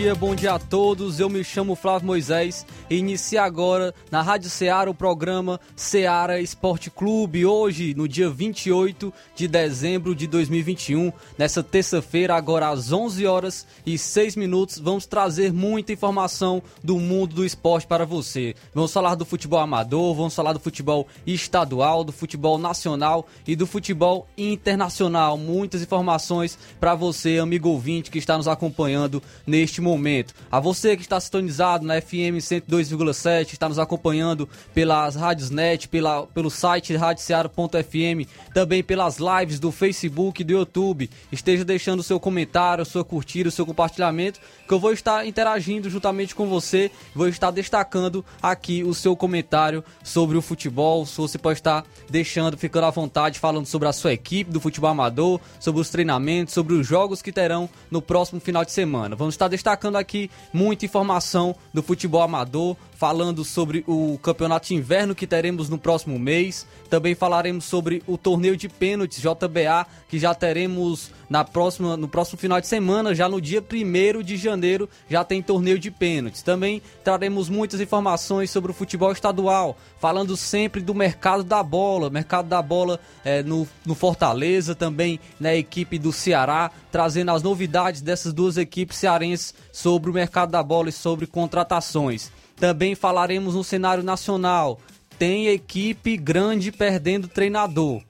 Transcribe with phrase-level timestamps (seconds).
[0.00, 1.20] Dia, bom dia a todos.
[1.20, 7.46] Eu me chamo Flávio Moisés inicia agora na Rádio Ceará o programa Ceará Esporte Clube.
[7.46, 13.96] Hoje, no dia 28 de dezembro de 2021, nessa terça-feira, agora às 11 horas e
[13.96, 18.54] 6 minutos, vamos trazer muita informação do mundo do esporte para você.
[18.74, 23.66] Vamos falar do futebol amador, vamos falar do futebol estadual, do futebol nacional e do
[23.66, 25.38] futebol internacional.
[25.38, 30.34] Muitas informações para você, amigo ouvinte que está nos acompanhando neste momento.
[30.50, 32.40] A você que está sintonizado na FM
[32.82, 39.72] 102,7, está nos acompanhando pelas rádios net, pela, pelo site radioceara.fm, também pelas lives do
[39.72, 41.10] Facebook e do YouTube.
[41.32, 46.46] Esteja deixando seu comentário, sua curtida, seu compartilhamento, que eu vou estar interagindo juntamente com
[46.46, 51.04] você, vou estar destacando aqui o seu comentário sobre o futebol.
[51.04, 55.40] Você pode estar deixando, ficando à vontade, falando sobre a sua equipe do futebol amador,
[55.58, 59.16] sobre os treinamentos, sobre os jogos que terão no próximo final de semana.
[59.16, 64.74] Vamos está destacando aqui muita informação do futebol amador, people falando sobre o campeonato de
[64.74, 66.66] inverno que teremos no próximo mês.
[66.90, 72.36] Também falaremos sobre o torneio de pênaltis JBA, que já teremos na próxima, no próximo
[72.36, 76.42] final de semana, já no dia 1 de janeiro, já tem torneio de pênaltis.
[76.42, 82.50] Também traremos muitas informações sobre o futebol estadual, falando sempre do mercado da bola, mercado
[82.50, 88.34] da bola é, no, no Fortaleza, também na equipe do Ceará, trazendo as novidades dessas
[88.34, 92.30] duas equipes cearenses sobre o mercado da bola e sobre contratações.
[92.60, 94.80] Também falaremos no cenário nacional.
[95.18, 98.02] Tem equipe grande perdendo treinador.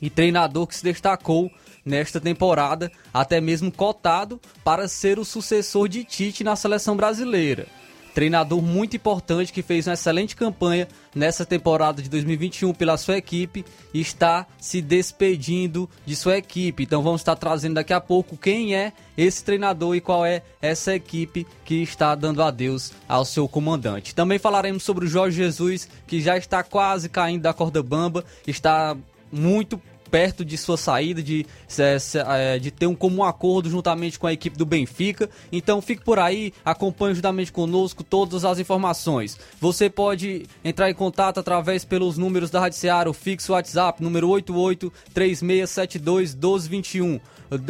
[0.00, 1.50] E treinador que se destacou
[1.84, 7.66] nesta temporada, até mesmo cotado para ser o sucessor de Tite na seleção brasileira
[8.14, 13.64] treinador muito importante que fez uma excelente campanha nessa temporada de 2021 pela sua equipe
[13.92, 16.84] e está se despedindo de sua equipe.
[16.84, 20.94] Então vamos estar trazendo daqui a pouco quem é esse treinador e qual é essa
[20.94, 24.14] equipe que está dando adeus ao seu comandante.
[24.14, 28.96] Também falaremos sobre o Jorge Jesus, que já está quase caindo da corda bamba, está
[29.32, 29.80] muito
[30.14, 31.44] perto de sua saída, de,
[32.28, 35.28] é, de ter um comum acordo juntamente com a equipe do Benfica.
[35.50, 39.36] Então fique por aí, acompanhe juntamente conosco todas as informações.
[39.60, 44.28] Você pode entrar em contato através pelos números da Rádio Seara, o fixo WhatsApp, número
[44.28, 47.18] 88 3672 1221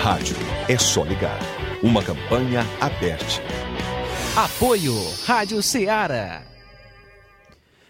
[0.00, 0.36] Rádio
[0.68, 1.40] é só ligar.
[1.82, 3.42] Uma campanha aberta.
[4.36, 4.94] Apoio
[5.26, 6.44] Rádio Ceará.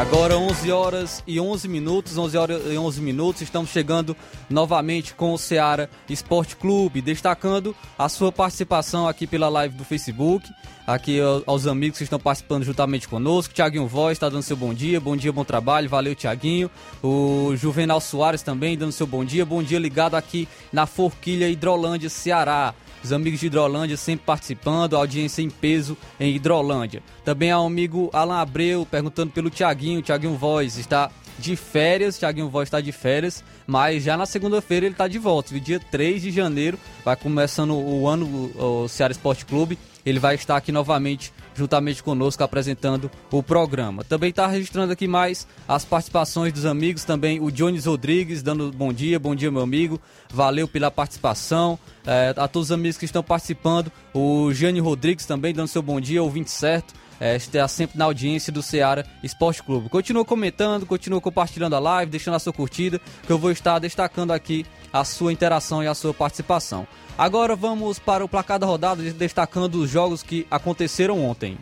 [0.00, 4.16] Agora 11 horas e 11 minutos, 11 horas e 11 minutos, estamos chegando
[4.48, 10.48] novamente com o Ceará Esporte Clube, destacando a sua participação aqui pela live do Facebook,
[10.86, 14.98] aqui aos amigos que estão participando juntamente conosco, Tiaguinho Voz está dando seu bom dia,
[14.98, 16.70] bom dia, bom trabalho, valeu Tiaguinho,
[17.02, 22.08] o Juvenal Soares também dando seu bom dia, bom dia ligado aqui na Forquilha Hidrolândia,
[22.08, 27.02] Ceará, os amigos de Hidrolândia sempre participando, audiência em peso em Hidrolândia.
[27.24, 32.66] Também um amigo Alan Abreu perguntando pelo Tiaguinho, Tiaguinho Voz está de férias, Tiaguinho Voz
[32.66, 35.54] está de férias, mas já na segunda-feira ele está de volta.
[35.54, 40.34] No dia 3 de janeiro vai começando o ano o Ceará Esporte Clube, ele vai
[40.34, 44.04] estar aqui novamente juntamente conosco apresentando o programa.
[44.04, 48.92] Também está registrando aqui mais as participações dos amigos, também o Jones Rodrigues dando bom
[48.92, 50.00] dia, bom dia meu amigo,
[50.32, 55.52] valeu pela participação, é, a todos os amigos que estão participando, o Jane Rodrigues também
[55.52, 59.90] dando seu bom dia, ouvinte certo, é, está sempre na audiência do Ceará Esporte Clube.
[59.90, 64.32] Continua comentando, continua compartilhando a live, deixando a sua curtida, que eu vou estar destacando
[64.32, 66.88] aqui a sua interação e a sua participação.
[67.18, 71.58] Agora vamos para o placar da rodada, destacando os jogos que aconteceram ontem.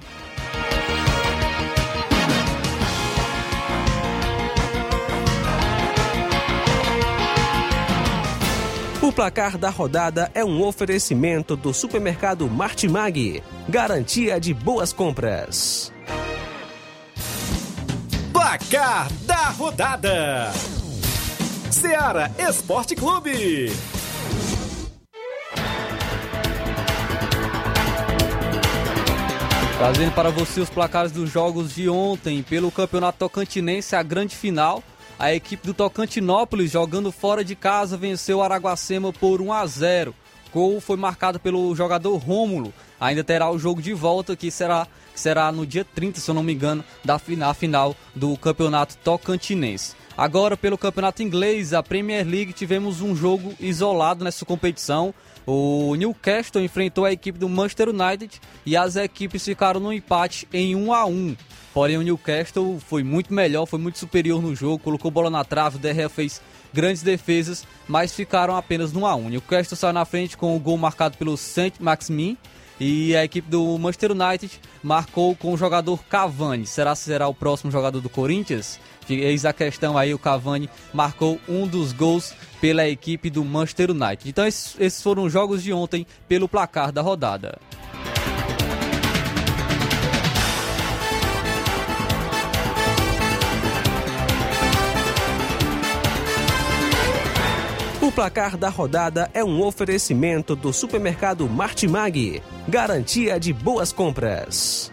[9.09, 15.91] O placar da rodada é um oferecimento do supermercado Martimag, garantia de boas compras.
[18.31, 20.53] Placar da rodada:
[21.71, 23.73] Seara Esporte Clube.
[29.79, 34.85] Trazendo para você os placares dos jogos de ontem pelo Campeonato Tocantinense, a grande final.
[35.19, 40.15] A equipe do Tocantinópolis, jogando fora de casa, venceu o Araguacema por 1 a 0.
[40.47, 42.73] O gol foi marcado pelo jogador Rômulo.
[43.01, 46.35] Ainda terá o jogo de volta que será, que será no dia 30, se eu
[46.37, 49.97] não me engano, da final, final do Campeonato Tocantinense.
[50.17, 55.13] Agora, pelo Campeonato Inglês, a Premier League, tivemos um jogo isolado nessa competição.
[55.51, 60.77] O Newcastle enfrentou a equipe do Manchester United e as equipes ficaram no empate em
[60.77, 61.35] 1 a 1.
[61.73, 65.77] Porém, o Newcastle foi muito melhor, foi muito superior no jogo, colocou bola na trave,
[65.77, 69.27] o DRE fez grandes defesas, mas ficaram apenas no 1 a 1.
[69.27, 72.37] O Newcastle saiu na frente com o gol marcado pelo Saint Maximin
[72.79, 76.67] e a equipe do Manchester United marcou com o jogador Cavani.
[76.67, 78.79] Será que será o próximo jogador do Corinthians?
[79.15, 84.29] Eis a questão aí, o Cavani marcou um dos gols pela equipe do Manchester United.
[84.29, 87.59] Então esses, foram os jogos de ontem pelo placar da rodada.
[98.01, 104.91] O placar da rodada é um oferecimento do supermercado Martimag, garantia de boas compras.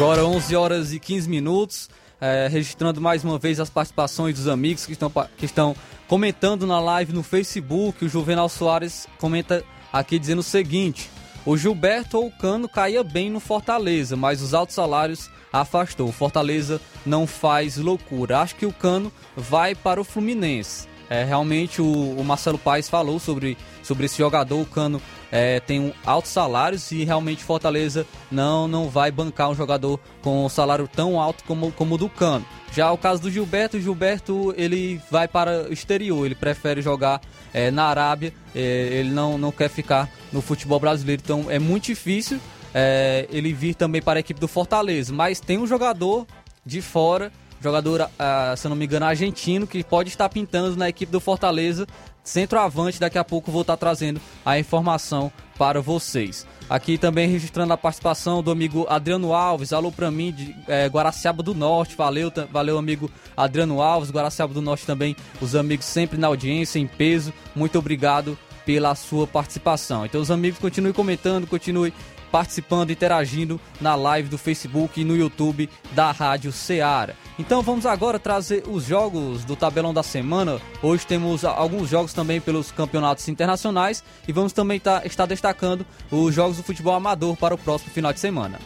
[0.00, 4.86] Agora 11 horas e 15 minutos, é, registrando mais uma vez as participações dos amigos
[4.86, 5.76] que estão, que estão
[6.08, 8.02] comentando na live no Facebook.
[8.02, 11.10] O Juvenal Soares comenta aqui dizendo o seguinte:
[11.44, 16.08] o Gilberto ou o Cano caía bem no Fortaleza, mas os altos salários afastou.
[16.08, 18.38] O Fortaleza não faz loucura.
[18.38, 20.88] Acho que o Cano vai para o Fluminense.
[21.10, 25.94] É, realmente o, o Marcelo Paes falou sobre, sobre esse jogador, o Cano é, tem
[26.04, 31.20] altos salários e realmente Fortaleza não, não vai bancar um jogador com um salário tão
[31.20, 32.44] alto como, como o do Cano.
[32.72, 37.20] Já o caso do Gilberto, o Gilberto ele vai para o exterior, ele prefere jogar
[37.52, 41.86] é, na Arábia, é, ele não, não quer ficar no futebol brasileiro, então é muito
[41.86, 42.40] difícil
[42.74, 45.12] é, ele vir também para a equipe do Fortaleza.
[45.12, 46.26] Mas tem um jogador
[46.64, 50.88] de fora, jogador, ah, se eu não me engano, argentino, que pode estar pintando na
[50.88, 51.86] equipe do Fortaleza,
[52.22, 53.00] centroavante.
[53.00, 56.46] Daqui a pouco vou estar trazendo a informação para vocês.
[56.70, 61.42] Aqui também registrando a participação do amigo Adriano Alves, alô pra mim de é, Guaraciaba
[61.42, 66.28] do Norte, valeu, valeu amigo Adriano Alves, Guaraciaba do Norte também, os amigos sempre na
[66.28, 70.06] audiência, em peso, muito obrigado pela sua participação.
[70.06, 71.92] Então os amigos continuem comentando, continuem
[72.30, 77.14] participando, interagindo na live do Facebook e no YouTube da Rádio Ceará.
[77.38, 80.60] Então vamos agora trazer os jogos do tabelão da semana.
[80.82, 86.34] Hoje temos alguns jogos também pelos campeonatos internacionais e vamos também tá, estar destacando os
[86.34, 88.58] jogos do futebol amador para o próximo final de semana.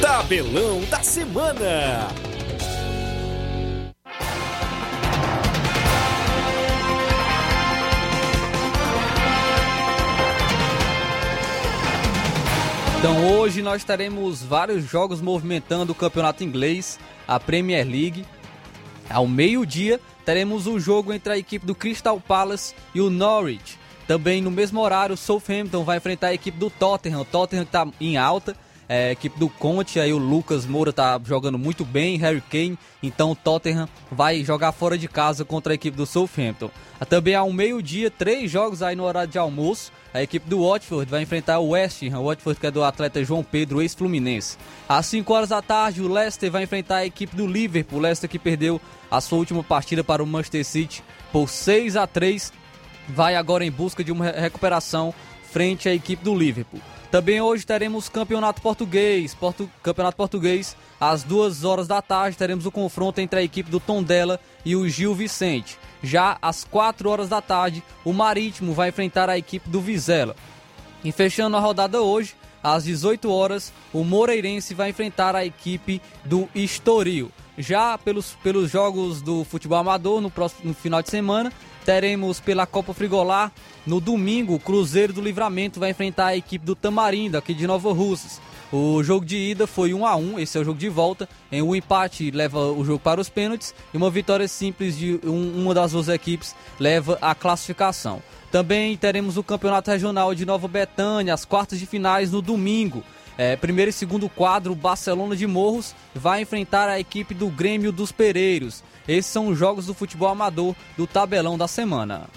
[0.00, 2.33] Tabelão da semana.
[13.04, 18.24] Então hoje nós teremos vários jogos movimentando o campeonato inglês, a Premier League.
[19.10, 23.78] Ao meio-dia teremos o jogo entre a equipe do Crystal Palace e o Norwich.
[24.08, 27.20] Também no mesmo horário, o Southampton vai enfrentar a equipe do Tottenham.
[27.20, 28.56] O Tottenham está em alta.
[28.88, 32.78] É, a equipe do Conte, aí o Lucas Moura tá jogando muito bem, Harry Kane,
[33.02, 36.70] então o Tottenham vai jogar fora de casa contra a equipe do Southampton.
[37.08, 39.90] Também um meio-dia, três jogos aí no horário de almoço.
[40.14, 43.24] A equipe do Watford vai enfrentar o West Ham, o Watford que é do atleta
[43.24, 44.56] João Pedro, ex-fluminense.
[44.88, 47.98] Às 5 horas da tarde, o Leicester vai enfrentar a equipe do Liverpool.
[47.98, 48.80] O Leicester que perdeu
[49.10, 51.02] a sua última partida para o Manchester City
[51.32, 52.52] por 6 a 3
[53.08, 55.12] vai agora em busca de uma recuperação
[55.50, 56.80] frente à equipe do Liverpool.
[57.14, 59.70] Também hoje teremos campeonato português, Portu...
[59.84, 64.40] campeonato português às 2 horas da tarde teremos o confronto entre a equipe do Tondela
[64.64, 65.78] e o Gil Vicente.
[66.02, 70.34] Já às 4 horas da tarde, o Marítimo vai enfrentar a equipe do Vizela.
[71.04, 76.48] E fechando a rodada hoje, às 18 horas, o Moreirense vai enfrentar a equipe do
[76.52, 77.30] Estoril.
[77.56, 81.52] Já pelos, pelos jogos do futebol amador, no próximo no final de semana,
[81.84, 83.52] teremos pela Copa Frigolá,
[83.86, 87.92] no domingo, o Cruzeiro do Livramento vai enfrentar a equipe do Tamarindo, aqui de Nova
[87.92, 88.40] Russas.
[88.72, 91.28] O jogo de ida foi 1 a 1 esse é o jogo de volta.
[91.52, 95.62] Em um empate leva o jogo para os pênaltis e uma vitória simples de um,
[95.62, 98.20] uma das duas equipes leva a classificação.
[98.50, 103.04] Também teremos o Campeonato Regional de Nova Betânia, as quartas de finais no domingo.
[103.36, 108.12] É, primeiro e segundo quadro, Barcelona de Morros vai enfrentar a equipe do Grêmio dos
[108.12, 108.82] Pereiros.
[109.06, 112.28] Esses são os jogos do futebol amador do tabelão da semana.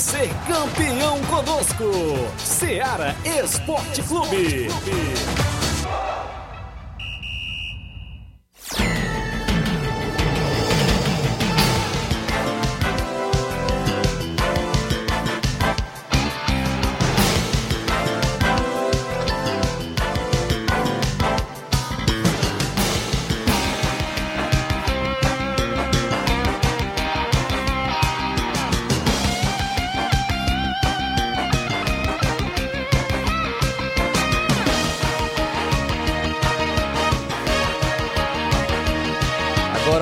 [0.00, 1.84] ser campeão conosco.
[2.38, 4.68] Seara Esporte Clube.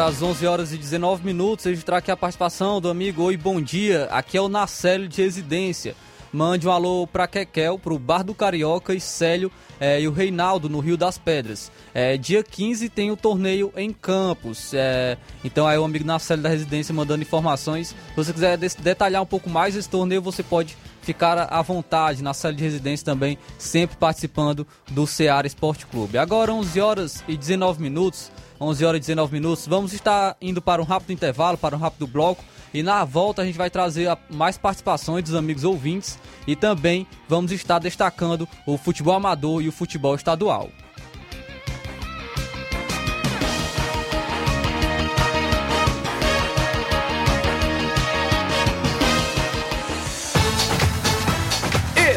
[0.08, 4.04] Às 11 horas e 19 minutos, registrar aqui a participação do amigo Oi, bom dia.
[4.10, 5.94] Aqui é o Nacélio de Residência.
[6.32, 10.66] Mande um alô pra Kekel, pro Bar do Carioca e Célio é, e o Reinaldo
[10.66, 11.70] no Rio das Pedras.
[11.92, 14.72] É, dia 15 tem o torneio em Campos.
[14.72, 17.88] É, então aí o amigo Nacélio da Residência mandando informações.
[17.88, 22.32] Se você quiser detalhar um pouco mais esse torneio, você pode ficar à vontade na
[22.32, 26.16] sala de residência também, sempre participando do Ceará Esporte Clube.
[26.16, 28.30] Agora 11 horas e 19 minutos.
[28.60, 29.66] 11 horas e 19 minutos.
[29.66, 32.44] Vamos estar indo para um rápido intervalo, para um rápido bloco.
[32.72, 37.52] E na volta a gente vai trazer mais participações dos amigos ouvintes e também vamos
[37.52, 40.68] estar destacando o futebol amador e o futebol estadual.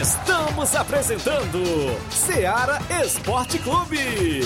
[0.01, 1.63] Estamos apresentando
[2.09, 4.41] Seara Esporte Clube.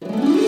[0.00, 0.47] you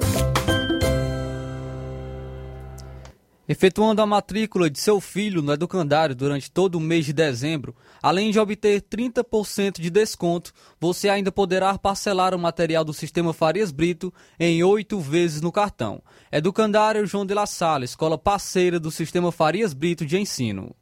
[3.51, 8.31] Efetuando a matrícula de seu filho no educandário durante todo o mês de dezembro, além
[8.31, 14.13] de obter 30% de desconto, você ainda poderá parcelar o material do Sistema Farias Brito
[14.39, 16.01] em oito vezes no cartão.
[16.31, 20.73] Educandário João de La Salle, escola parceira do Sistema Farias Brito de Ensino.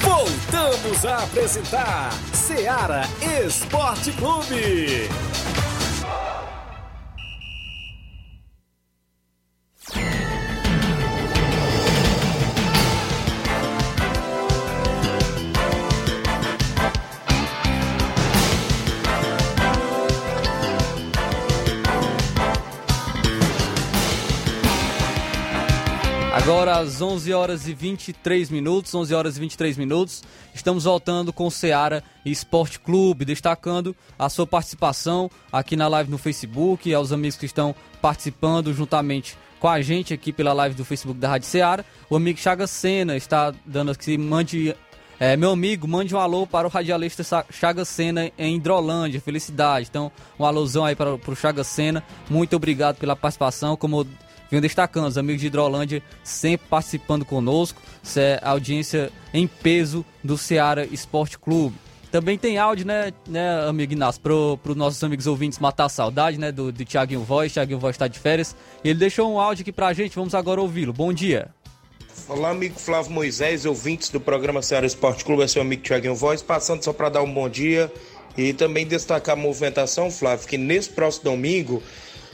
[0.00, 3.02] Voltamos a apresentar Seara
[3.46, 5.45] Esporte Clube.
[26.46, 30.22] Agora às 11 horas e 23 minutos, 11 horas e 23 minutos,
[30.54, 36.18] estamos voltando com o Seara Esporte Clube, destacando a sua participação aqui na live no
[36.18, 41.18] Facebook, aos amigos que estão participando juntamente com a gente aqui pela live do Facebook
[41.18, 41.84] da Rádio Seara.
[42.08, 44.72] O amigo Chaga Sena está dando aqui, mande
[45.18, 49.20] é, meu amigo, mande um alô para o radialista Chaga Sena em Hidrolândia.
[49.20, 49.88] Felicidade.
[49.90, 52.04] Então, um alôzão aí para, para o Chaga Sena.
[52.30, 53.76] Muito obrigado pela participação.
[53.76, 54.06] Como
[54.50, 57.80] venho destacando, os amigos de Hidrolândia sempre participando conosco.
[58.16, 61.76] É audiência em peso do Ceará Esporte Clube.
[62.10, 66.38] Também tem áudio, né, né amigo Inácio, para os nossos amigos ouvintes matar a saudade,
[66.38, 67.52] né, do, do Thiaguinho Voz.
[67.52, 68.56] Thiaguinho Voz está de férias.
[68.84, 70.92] Ele deixou um áudio aqui para a gente, vamos agora ouvi-lo.
[70.92, 71.50] Bom dia.
[72.28, 76.42] Olá, amigo Flávio Moisés, ouvintes do programa Ceará Esporte Clube, é seu amigo Thiaguinho Voz,
[76.42, 77.92] passando só para dar um bom dia
[78.36, 81.82] e também destacar a movimentação, Flávio, que nesse próximo domingo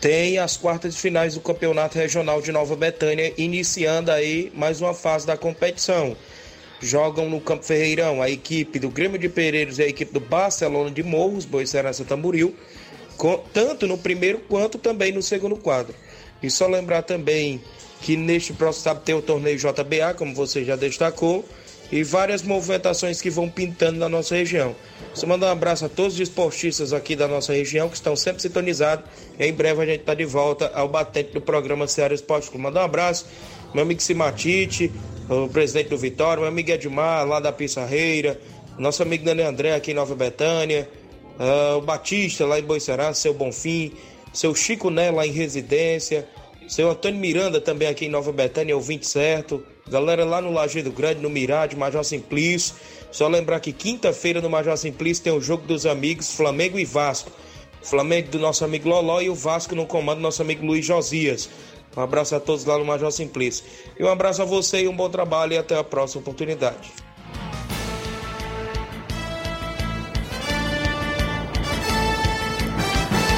[0.02, 4.92] tem as quartas de finais do Campeonato Regional de Nova Betânia, iniciando aí mais uma
[4.92, 6.16] fase da competição.
[6.80, 10.90] Jogam no Campo Ferreirão a equipe do Grêmio de Pereiros e a equipe do Barcelona
[10.90, 12.52] de Morros, Boicerança Tamboril,
[13.52, 15.94] tanto no primeiro quanto também no segundo quadro.
[16.42, 17.62] E só lembrar também
[18.00, 21.44] que neste próximo sábado tem o torneio JBA, como você já destacou,
[21.92, 24.74] e várias movimentações que vão pintando na nossa região.
[25.12, 28.40] Só mandar um abraço a todos os esportistas aqui da nossa região que estão sempre
[28.40, 29.04] sintonizados.
[29.38, 32.64] E em breve a gente está de volta ao batente do programa Ceará Esporte Clube.
[32.64, 33.26] Mandar um abraço,
[33.74, 34.90] meu amigo Simatite,
[35.28, 38.40] o presidente do Vitória, meu amigo Edmar, lá da Pissarreira,
[38.78, 40.88] nosso amigo Daniel André aqui em Nova Betânia,
[41.38, 43.92] uh, o Batista lá em Boicerá, seu Bonfim,
[44.32, 46.26] seu Chico Né lá em Residência,
[46.72, 51.20] seu Antônio Miranda também aqui em Nova Betânia, ouvinte certo, Galera lá no Lajeado Grande,
[51.20, 52.74] no Mirade, Major Simplício.
[53.10, 57.30] Só lembrar que quinta-feira no Major Simplício tem o jogo dos amigos Flamengo e Vasco.
[57.82, 61.50] Flamengo do nosso amigo Loló e o Vasco no comando do nosso amigo Luiz Josias.
[61.94, 63.66] Um abraço a todos lá no Major Simplício.
[63.98, 66.90] E um abraço a você e um bom trabalho e até a próxima oportunidade.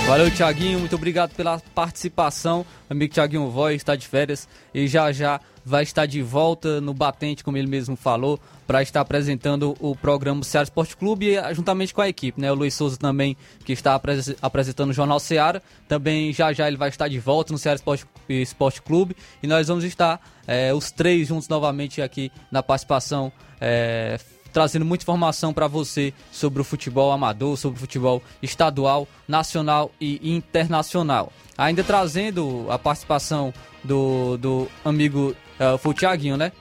[0.07, 0.79] Valeu, Tiaguinho.
[0.79, 2.65] Muito obrigado pela participação.
[2.91, 7.43] amigo Tiaguinho Voz está de férias e já já vai estar de volta no Batente,
[7.43, 12.03] como ele mesmo falou, para estar apresentando o programa Ceará Esporte Clube eh, juntamente com
[12.03, 12.53] a equipe, né?
[12.53, 13.99] O Luiz Souza também, que está
[14.43, 15.63] apresentando o Jornal Ceará.
[15.89, 19.69] Também já já ele vai estar de volta no Ceará Esporte, Esporte Clube e nós
[19.69, 24.19] vamos estar é, os três juntos novamente aqui na participação é,
[24.55, 30.33] trazendo muita informação para você sobre o futebol amador, sobre o futebol estadual, nacional e
[30.33, 31.33] internacional.
[31.59, 36.53] Ainda trazendo a participação do, do amigo, uh, foi o Tiaguinho, né?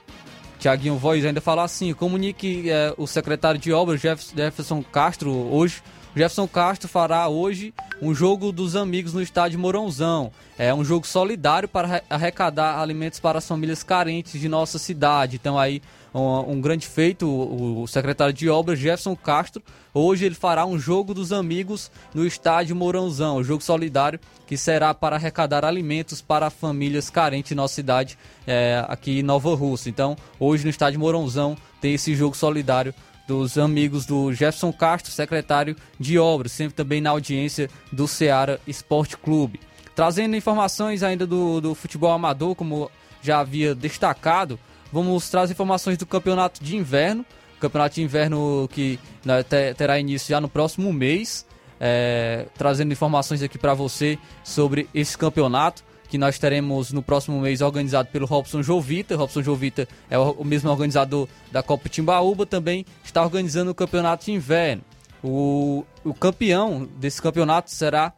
[0.59, 5.83] Tiaguinho Voz ainda fala assim: comunique uh, o secretário de obras, Jefferson Castro, hoje.
[6.15, 10.31] Jefferson Castro fará hoje um jogo dos amigos no estádio Mourãozão.
[10.59, 15.37] É um jogo solidário para arrecadar alimentos para as famílias carentes de nossa cidade.
[15.37, 15.81] Então aí
[16.13, 19.63] um, um grande feito, o, o, secretário de obras Jefferson Castro.
[19.91, 24.93] Hoje ele fará um jogo dos amigos no estádio Mourãozão, um jogo solidário que será
[24.93, 29.89] para arrecadar alimentos para famílias carentes em nossa cidade, é, aqui em Nova Rússia.
[29.89, 32.93] Então, hoje no estádio Mourãozão tem esse jogo solidário
[33.27, 39.17] dos amigos do Jefferson Castro, secretário de obras, sempre também na audiência do Ceará Esporte
[39.17, 39.59] Clube.
[39.95, 42.89] Trazendo informações ainda do, do futebol amador, como
[43.21, 44.59] já havia destacado,
[44.93, 47.25] Vamos trazer informações do campeonato de inverno.
[47.59, 49.41] Campeonato de inverno que né,
[49.75, 51.47] terá início já no próximo mês.
[51.79, 57.59] É, trazendo informações aqui para você sobre esse campeonato que nós teremos no próximo mês
[57.59, 59.15] organizado pelo Robson Jovita.
[59.15, 64.31] Robson Jovita é o mesmo organizador da Copa Timbaúba, também está organizando o campeonato de
[64.31, 64.83] inverno.
[65.23, 68.13] O, o campeão desse campeonato será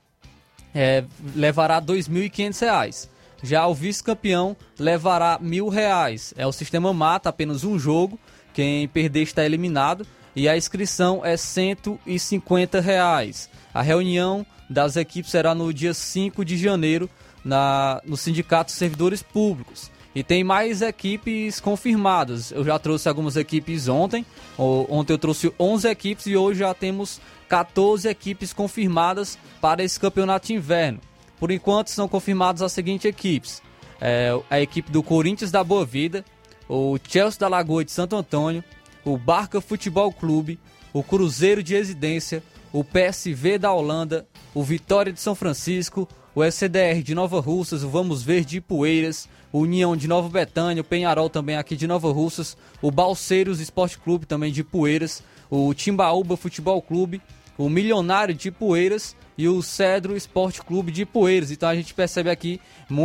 [0.73, 3.07] é, levará R$ 2.500.
[3.41, 6.33] Já o vice-campeão levará mil reais.
[6.35, 8.19] É o sistema mata, apenas um jogo.
[8.53, 10.05] Quem perder está eliminado.
[10.35, 13.49] E a inscrição é 150 reais.
[13.73, 17.09] A reunião das equipes será no dia 5 de janeiro
[17.45, 19.91] na, no Sindicato de Servidores Públicos.
[20.15, 22.51] E tem mais equipes confirmadas.
[22.51, 24.25] Eu já trouxe algumas equipes ontem.
[24.57, 30.47] Ontem eu trouxe 11 equipes e hoje já temos 14 equipes confirmadas para esse campeonato
[30.47, 30.99] de inverno.
[31.37, 33.61] Por enquanto são confirmados as seguintes equipes:
[33.99, 36.23] é, a equipe do Corinthians da Boa Vida,
[36.67, 38.63] o Chelsea da Lagoa de Santo Antônio,
[39.03, 40.57] o Barca Futebol Clube,
[40.93, 42.41] o Cruzeiro de Residência,
[42.75, 47.89] o PSV da Holanda, o Vitória de São Francisco, o SDR de Nova Russas, o
[47.89, 52.11] Vamos Ver de Poeiras, o União de Nova Betânia, o Penharol também aqui de Nova
[52.11, 57.21] Russas, o Balseiros Esporte Clube também de Poeiras, o Timbaúba Futebol Clube,
[57.57, 61.51] o Milionário de Poeiras e o Cedro Esporte Clube de Poeiras.
[61.51, 62.59] Então a gente percebe aqui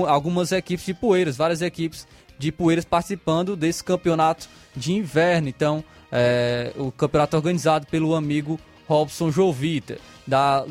[0.09, 5.49] algumas equipes de Poeiras, várias equipes de Poeiras participando desse campeonato de inverno.
[5.49, 8.59] Então, é, o campeonato organizado pelo amigo
[8.91, 9.99] Robson Jovita.
[10.27, 10.65] Da,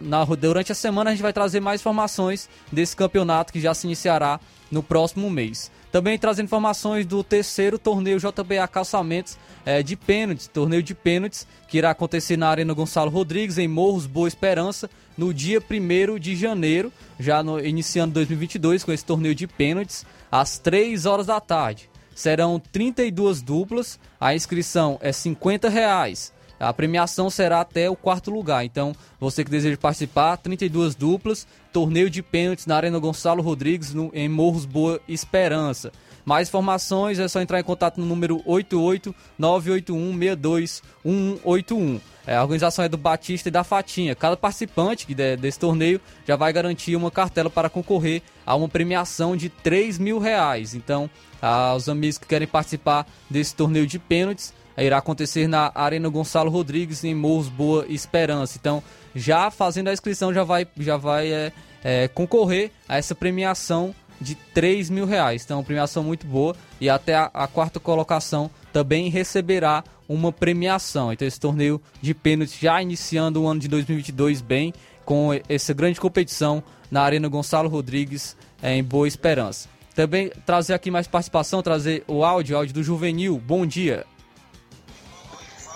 [0.00, 3.86] na, durante a semana a gente vai trazer mais informações desse campeonato que já se
[3.86, 4.38] iniciará
[4.70, 5.72] no próximo mês.
[5.90, 11.78] Também trazendo informações do terceiro torneio JBA Calçamentos é, de pênaltis, torneio de pênaltis, que
[11.78, 16.92] irá acontecer na Arena Gonçalo Rodrigues, em Morros Boa Esperança, no dia 1 de janeiro,
[17.18, 21.90] já no, iniciando 2022 com esse torneio de pênaltis, às 3 horas da tarde.
[22.14, 26.33] Serão 32 duplas, a inscrição é 50 reais.
[26.58, 28.64] A premiação será até o quarto lugar.
[28.64, 34.10] Então, você que deseja participar, 32 duplas, torneio de pênaltis na Arena Gonçalo Rodrigues, no,
[34.14, 35.92] em Morros Boa Esperança.
[36.24, 42.88] Mais informações é só entrar em contato no número 88 981 É, a organização é
[42.88, 44.14] do Batista e da Fatinha.
[44.14, 49.36] Cada participante de, desse torneio já vai garantir uma cartela para concorrer a uma premiação
[49.36, 50.74] de 3 mil reais.
[50.74, 51.10] Então,
[51.42, 57.04] aos amigos que querem participar desse torneio de pênaltis, irá acontecer na Arena Gonçalo Rodrigues,
[57.04, 58.58] em Morros Boa Esperança.
[58.58, 58.82] Então,
[59.14, 64.34] já fazendo a inscrição, já vai, já vai é, é, concorrer a essa premiação de
[64.34, 65.42] 3 mil reais.
[65.44, 66.56] Então, premiação muito boa.
[66.80, 71.12] E até a, a, quarta colocação também receberá uma premiação.
[71.12, 74.72] Então, esse torneio de pênaltis já iniciando o ano de 2022 bem,
[75.04, 79.68] com essa grande competição na Arena Gonçalo Rodrigues, é, em Boa Esperança.
[79.94, 83.40] Também trazer aqui mais participação, trazer o áudio, áudio do Juvenil.
[83.44, 84.04] Bom dia.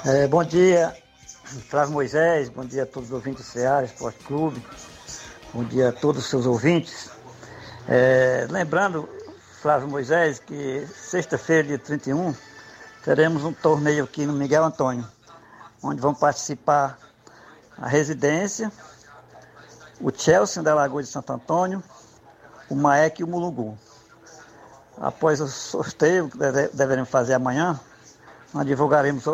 [0.06, 0.96] É, bom dia,
[1.68, 2.48] Flávio Moisés.
[2.48, 4.64] Bom dia a todos os ouvintes do Ceará Esporte Clube.
[5.52, 7.10] Bom dia a todos os seus ouvintes.
[7.88, 9.08] É, lembrando,
[9.60, 12.32] Flávio Moisés, que sexta-feira, dia 31,
[13.02, 15.04] teremos um torneio aqui no Miguel Antônio,
[15.82, 16.96] onde vão participar
[17.76, 18.70] a residência,
[20.00, 21.82] o Chelsea da Lagoa de Santo Antônio,
[22.70, 23.76] o Maek e o Mulungu.
[24.96, 26.38] Após o sorteio que
[26.72, 27.80] deveremos fazer amanhã,
[28.54, 29.26] nós divulgaremos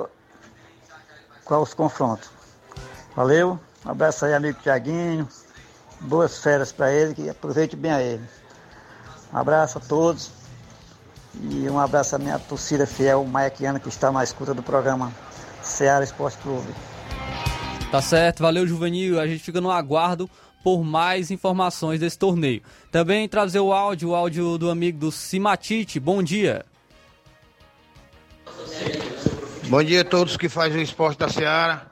[1.44, 2.30] qual os confrontos.
[3.14, 5.28] Valeu, um abraço aí, amigo Tiaguinho,
[6.00, 8.24] boas férias para ele, que aproveite bem a ele.
[9.32, 10.30] Um abraço a todos
[11.42, 15.12] e um abraço à minha torcida fiel maiaquiana que está na escuta do programa
[15.62, 16.72] Ceará Esporte Clube.
[17.90, 20.28] Tá certo, valeu Juvenil, a gente fica no aguardo
[20.64, 22.62] por mais informações desse torneio.
[22.90, 26.00] Também trazer o áudio, o áudio do amigo do Simatite.
[26.00, 26.64] Bom dia.
[29.68, 31.90] Bom dia a todos que fazem o esporte da Seara.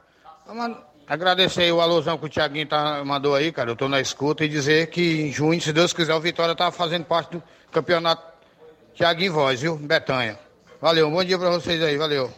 [1.07, 3.71] Agradecer o alusão que o Thiaguinho tá, mandou aí, cara.
[3.71, 6.71] Eu tô na escuta e dizer que em junho, se Deus quiser, o Vitória tá
[6.71, 8.23] fazendo parte do campeonato
[8.95, 9.75] Thiaguinho Voz, viu?
[9.75, 10.37] Betanha.
[10.79, 12.31] Valeu, bom dia para vocês aí, valeu.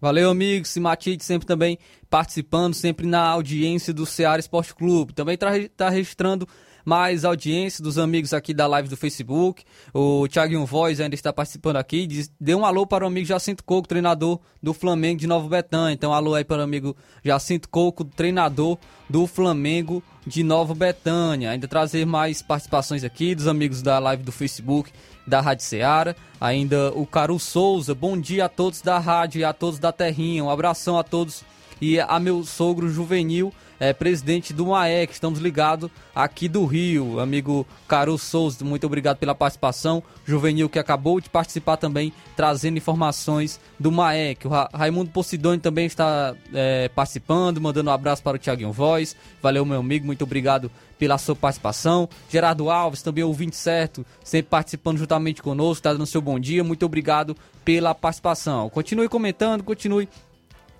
[0.00, 0.66] Valeu, amigo.
[0.66, 1.78] Simatite sempre também
[2.08, 5.12] participando, sempre na audiência do Ceará Esporte Clube.
[5.12, 6.46] Também está tá registrando
[6.84, 9.64] mais audiência dos amigos aqui da live do Facebook.
[9.92, 12.06] O Thiaguinho Voz ainda está participando aqui.
[12.06, 15.94] Diz, dê um alô para o amigo Jacinto Coco, treinador do Flamengo de Nova Betânia.
[15.94, 21.50] Então, alô aí para o amigo Jacinto Coco, treinador do Flamengo de Nova Betânia.
[21.50, 24.90] Ainda trazer mais participações aqui dos amigos da live do Facebook
[25.26, 26.14] da Rádio Ceará.
[26.40, 27.94] Ainda o Caru Souza.
[27.94, 30.44] Bom dia a todos da rádio e a todos da Terrinha.
[30.44, 31.44] Um abração a todos
[31.80, 35.12] e a meu sogro juvenil é, presidente do MAEC.
[35.12, 37.18] Estamos ligados aqui do Rio.
[37.18, 40.00] Amigo Caro Souza, muito obrigado pela participação.
[40.24, 44.46] Juvenil que acabou de participar também, trazendo informações do MAEC.
[44.46, 49.16] O Ra Raimundo Posidoni também está é, participando, mandando um abraço para o Tiaguinho Voz.
[49.42, 52.08] Valeu, meu amigo, muito obrigado pela sua participação.
[52.30, 56.62] Gerardo Alves, também ouvinte certo, sempre participando juntamente conosco, está dando seu bom dia.
[56.62, 58.70] Muito obrigado pela participação.
[58.70, 60.08] Continue comentando, continue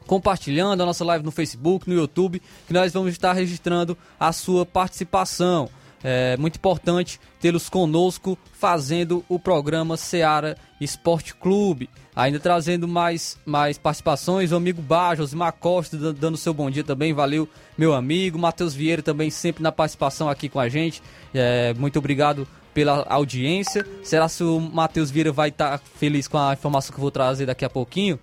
[0.07, 4.65] compartilhando a nossa live no Facebook, no YouTube, que nós vamos estar registrando a sua
[4.67, 5.69] participação.
[6.05, 11.89] É muito importante tê-los conosco fazendo o programa Seara Esporte Clube.
[12.15, 17.49] Ainda trazendo mais, mais participações, o amigo Bajos, Costa dando seu bom dia também, valeu
[17.79, 18.39] meu amigo.
[18.39, 21.01] Matheus Vieira também sempre na participação aqui com a gente.
[21.33, 23.87] É, muito obrigado pela audiência.
[24.03, 27.47] Será que o Matheus Vieira vai estar feliz com a informação que eu vou trazer
[27.47, 28.19] daqui a pouquinho?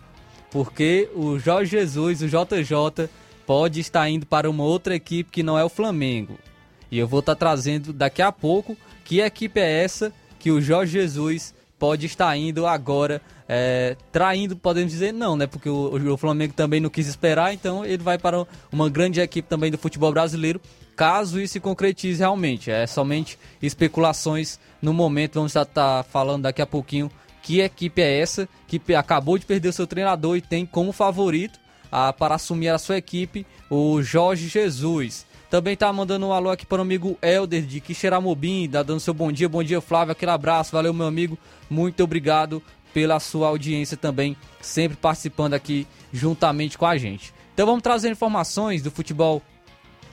[0.52, 3.10] Porque o Jorge Jesus, o JJ,
[3.46, 6.38] pode estar indo para uma outra equipe que não é o Flamengo.
[6.92, 10.94] E eu vou estar trazendo daqui a pouco que equipe é essa que o Jorge
[10.94, 15.48] Jesus pode estar indo agora, é, traindo, podemos dizer não, né?
[15.48, 19.48] Porque o, o, Flamengo também não quis esperar, então ele vai para uma grande equipe
[19.48, 20.62] também do futebol brasileiro,
[20.96, 22.70] caso isso se concretize realmente.
[22.70, 27.10] É somente especulações no momento, vamos estar falando daqui a pouquinho
[27.42, 31.60] que equipe é essa que acabou de perder o seu treinador e tem como favorito
[31.92, 35.26] a, para assumir a sua equipe o Jorge Jesus.
[35.50, 39.14] Também tá mandando um alô aqui para o amigo Elder de Quixeramobim, tá dando seu
[39.14, 41.38] bom dia, bom dia Flávio, aquele abraço, valeu meu amigo,
[41.70, 42.62] muito obrigado
[42.94, 47.34] pela sua audiência também, sempre participando aqui juntamente com a gente.
[47.54, 49.42] Então vamos trazer informações do futebol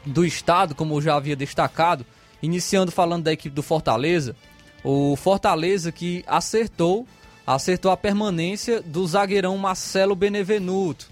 [0.06, 2.06] do estado, como eu já havia destacado,
[2.42, 4.36] iniciando falando da equipe do Fortaleza.
[4.88, 7.08] O Fortaleza que acertou
[7.44, 11.08] acertou a permanência do zagueirão Marcelo Benevenuto.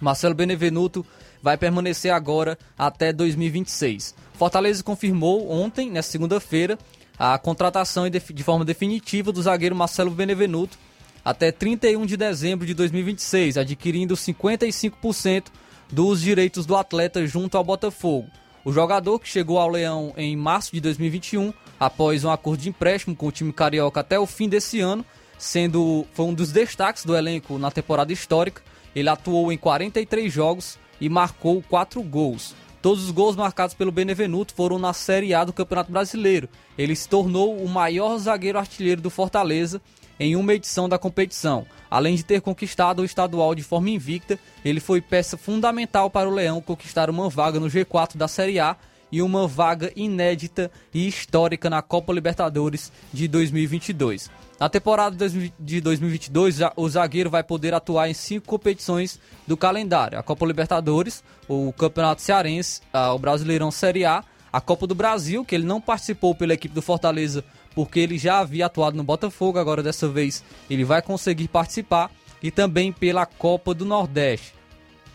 [0.00, 1.04] Marcelo Benevenuto
[1.42, 4.14] vai permanecer agora até 2026.
[4.32, 6.78] Fortaleza confirmou ontem, nesta segunda-feira,
[7.18, 10.78] a contratação de forma definitiva do zagueiro Marcelo Benevenuto
[11.22, 15.48] até 31 de dezembro de 2026, adquirindo 55%
[15.92, 18.30] dos direitos do atleta junto ao Botafogo.
[18.64, 21.52] O jogador que chegou ao Leão em março de 2021,
[21.86, 25.04] após um acordo de empréstimo com o time carioca até o fim desse ano,
[25.38, 28.62] sendo foi um dos destaques do elenco na temporada histórica.
[28.94, 32.54] Ele atuou em 43 jogos e marcou 4 gols.
[32.80, 36.48] Todos os gols marcados pelo Benevenuto foram na Série A do Campeonato Brasileiro.
[36.76, 39.80] Ele se tornou o maior zagueiro artilheiro do Fortaleza
[40.20, 41.66] em uma edição da competição.
[41.90, 46.32] Além de ter conquistado o estadual de forma invicta, ele foi peça fundamental para o
[46.32, 48.76] Leão conquistar uma vaga no G4 da Série A
[49.14, 54.28] e uma vaga inédita e histórica na Copa Libertadores de 2022.
[54.58, 60.22] Na temporada de 2022, o zagueiro vai poder atuar em cinco competições do calendário: a
[60.24, 62.80] Copa Libertadores, o Campeonato Cearense,
[63.14, 66.82] o Brasileirão Série A, a Copa do Brasil, que ele não participou pela equipe do
[66.82, 72.10] Fortaleza porque ele já havia atuado no Botafogo, agora dessa vez ele vai conseguir participar,
[72.42, 74.54] e também pela Copa do Nordeste.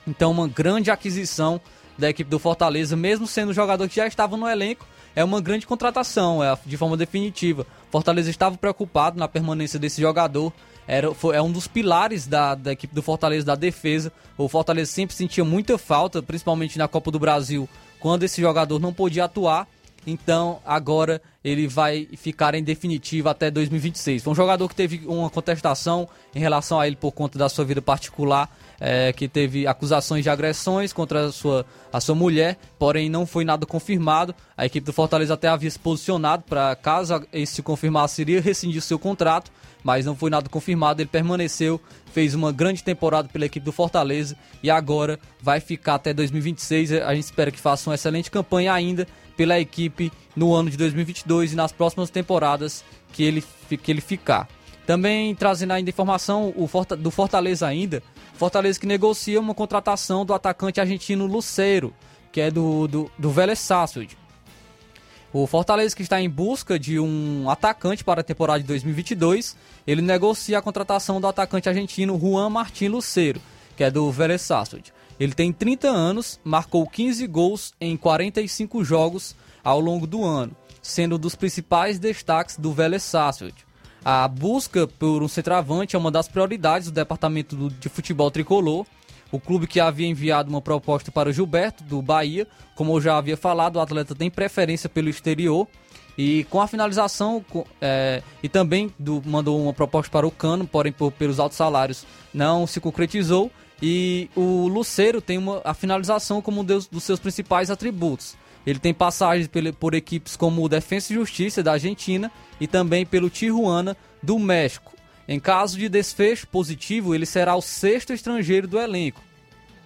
[0.07, 1.59] Então, uma grande aquisição
[1.99, 5.41] da equipe do Fortaleza, mesmo sendo um jogador que já estava no elenco, é uma
[5.41, 7.65] grande contratação, é de forma definitiva.
[7.91, 10.53] Fortaleza estava preocupado na permanência desse jogador.
[10.87, 14.11] Era, foi, é um dos pilares da, da equipe do Fortaleza da defesa.
[14.37, 17.67] O Fortaleza sempre sentia muita falta, principalmente na Copa do Brasil,
[17.99, 19.67] quando esse jogador não podia atuar.
[20.07, 24.23] Então agora ele vai ficar em definitivo até 2026.
[24.23, 27.63] Foi um jogador que teve uma contestação em relação a ele por conta da sua
[27.63, 28.49] vida particular,
[28.79, 33.45] é, que teve acusações de agressões contra a sua, a sua mulher, porém não foi
[33.45, 34.35] nada confirmado.
[34.57, 38.81] A equipe do Fortaleza até havia se posicionado para, caso isso se confirmasse, iria rescindir
[38.81, 39.49] seu contrato,
[39.81, 41.01] mas não foi nada confirmado.
[41.01, 41.79] Ele permaneceu,
[42.11, 46.93] fez uma grande temporada pela equipe do Fortaleza e agora vai ficar até 2026.
[46.93, 49.07] A gente espera que faça uma excelente campanha ainda
[49.39, 54.49] pela equipe no ano de 2022 e nas próximas temporadas que ele, que ele ficar.
[54.85, 56.53] Também trazendo ainda informação
[56.99, 61.93] do Fortaleza ainda, Fortaleza que negocia uma contratação do atacante argentino Lucero,
[62.33, 64.17] que é do, do, do Vélez Sarsfield.
[65.31, 69.55] O Fortaleza que está em busca de um atacante para a temporada de 2022,
[69.87, 73.39] ele negocia a contratação do atacante argentino Juan Martín Lucero,
[73.77, 74.91] que é do Vélez Sarsfield.
[75.19, 81.15] Ele tem 30 anos, marcou 15 gols em 45 jogos ao longo do ano, sendo
[81.15, 83.65] um dos principais destaques do Vélez Sarsfield.
[84.03, 88.85] A busca por um centroavante é uma das prioridades do departamento de futebol tricolor.
[89.31, 93.17] O clube que havia enviado uma proposta para o Gilberto, do Bahia, como eu já
[93.17, 95.67] havia falado, o atleta tem preferência pelo exterior.
[96.17, 97.45] E com a finalização,
[97.79, 102.05] é, e também do, mandou uma proposta para o Cano, porém por, pelos altos salários
[102.33, 103.51] não se concretizou.
[103.81, 108.35] E o Luceiro tem uma, a finalização como um dos, dos seus principais atributos.
[108.65, 113.29] Ele tem passagens por, equipes como o Defensa e Justiça da Argentina e também pelo
[113.29, 114.93] Tijuana do México.
[115.27, 119.21] Em caso de desfecho positivo, ele será o sexto estrangeiro do elenco.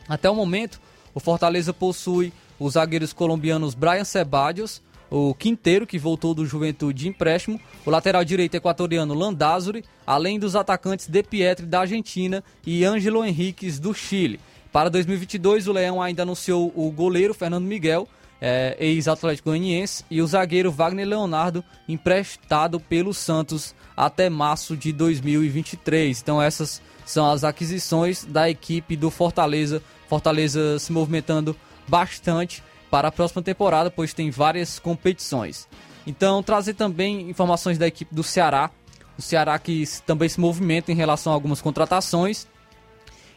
[0.08, 0.82] Até o momento,
[1.14, 4.82] o Fortaleza possui os zagueiros colombianos Brian Ceballos,
[5.14, 10.56] o Quinteiro, que voltou do Juventude de empréstimo, o lateral direito equatoriano Landázuri, além dos
[10.56, 14.40] atacantes De Pietri da Argentina e Ângelo Henriquez do Chile.
[14.72, 18.08] Para 2022, o Leão ainda anunciou o goleiro Fernando Miguel,
[18.42, 26.22] é, ex-Atlético Goianiense, e o zagueiro Wagner Leonardo, emprestado pelo Santos até março de 2023.
[26.22, 29.80] Então essas são as aquisições da equipe do Fortaleza.
[30.10, 31.56] Fortaleza se movimentando
[31.88, 35.68] bastante para a próxima temporada, pois tem várias competições.
[36.06, 38.70] Então, trazer também informações da equipe do Ceará.
[39.18, 42.46] O Ceará que também se movimenta em relação a algumas contratações.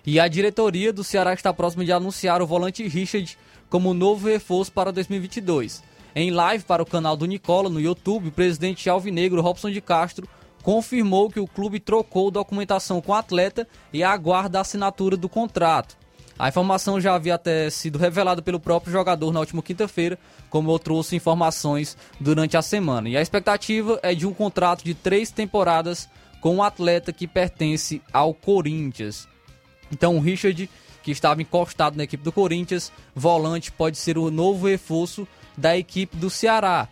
[0.04, 3.38] E a diretoria do Ceará está próxima de anunciar o volante Richard
[3.70, 5.82] como novo reforço para 2022.
[6.14, 10.28] Em live para o canal do Nicola no YouTube, o presidente alvinegro Robson de Castro
[10.62, 15.96] confirmou que o clube trocou documentação com o atleta e aguarda a assinatura do contrato.
[16.38, 20.18] A informação já havia até sido revelada pelo próprio jogador na última quinta-feira,
[20.50, 23.08] como eu trouxe informações durante a semana.
[23.08, 26.08] E a expectativa é de um contrato de três temporadas
[26.40, 29.26] com um atleta que pertence ao Corinthians.
[29.90, 30.68] Então o Richard,
[31.02, 36.18] que estava encostado na equipe do Corinthians, volante, pode ser o novo reforço da equipe
[36.18, 36.86] do Ceará.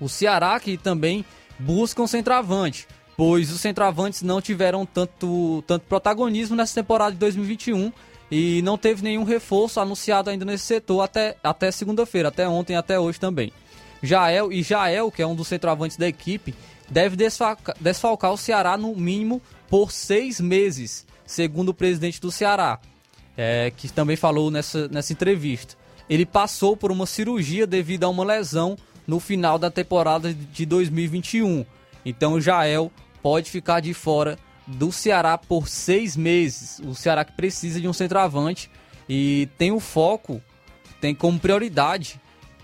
[0.00, 1.24] O Ceará que também
[1.60, 7.92] busca um centroavante, pois os centroavantes não tiveram tanto, tanto protagonismo nessa temporada de 2021
[8.30, 12.98] e não teve nenhum reforço anunciado ainda nesse setor até, até segunda-feira, até ontem até
[12.98, 13.52] hoje também.
[14.02, 16.54] Jael e Jael, que é um dos centroavantes da equipe,
[16.88, 22.78] deve desfalcar, desfalcar o Ceará no mínimo por seis meses, segundo o presidente do Ceará,
[23.36, 25.74] é, que também falou nessa, nessa entrevista.
[26.08, 31.64] Ele passou por uma cirurgia devido a uma lesão no final da temporada de 2021.
[32.04, 32.90] Então Jael
[33.22, 34.38] pode ficar de fora
[34.68, 36.78] do Ceará por seis meses.
[36.84, 38.70] O Ceará que precisa de um centroavante
[39.08, 40.42] e tem o foco,
[41.00, 42.20] tem como prioridade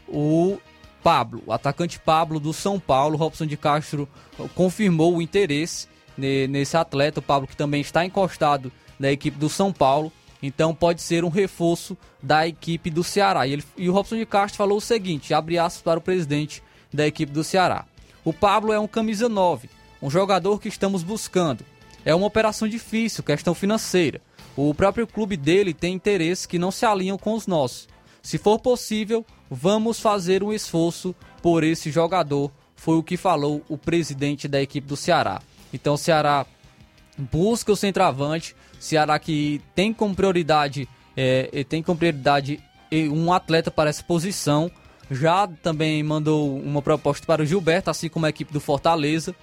[0.06, 0.58] o
[1.02, 3.16] Pablo, o atacante Pablo do São Paulo.
[3.16, 4.08] Robson de Castro
[4.54, 9.72] confirmou o interesse nesse atleta, o Pablo que também está encostado na equipe do São
[9.72, 10.12] Paulo.
[10.42, 13.46] Então pode ser um reforço da equipe do Ceará.
[13.46, 16.62] E, ele, e o Robson de Castro falou o seguinte: abre aspas para o presidente
[16.92, 17.86] da equipe do Ceará.
[18.22, 19.70] O Pablo é um camisa 9,
[20.02, 21.64] um jogador que estamos buscando.
[22.04, 24.20] É uma operação difícil, questão financeira.
[24.56, 27.88] O próprio clube dele tem interesses que não se alinham com os nossos.
[28.22, 33.76] Se for possível, vamos fazer um esforço por esse jogador, foi o que falou o
[33.76, 35.40] presidente da equipe do Ceará.
[35.72, 36.46] Então o Ceará
[37.18, 42.60] busca o centroavante, Ceará que tem como prioridade, é, tem como prioridade
[43.10, 44.70] um atleta para essa posição.
[45.10, 49.34] Já também mandou uma proposta para o Gilberto, assim como a equipe do Fortaleza.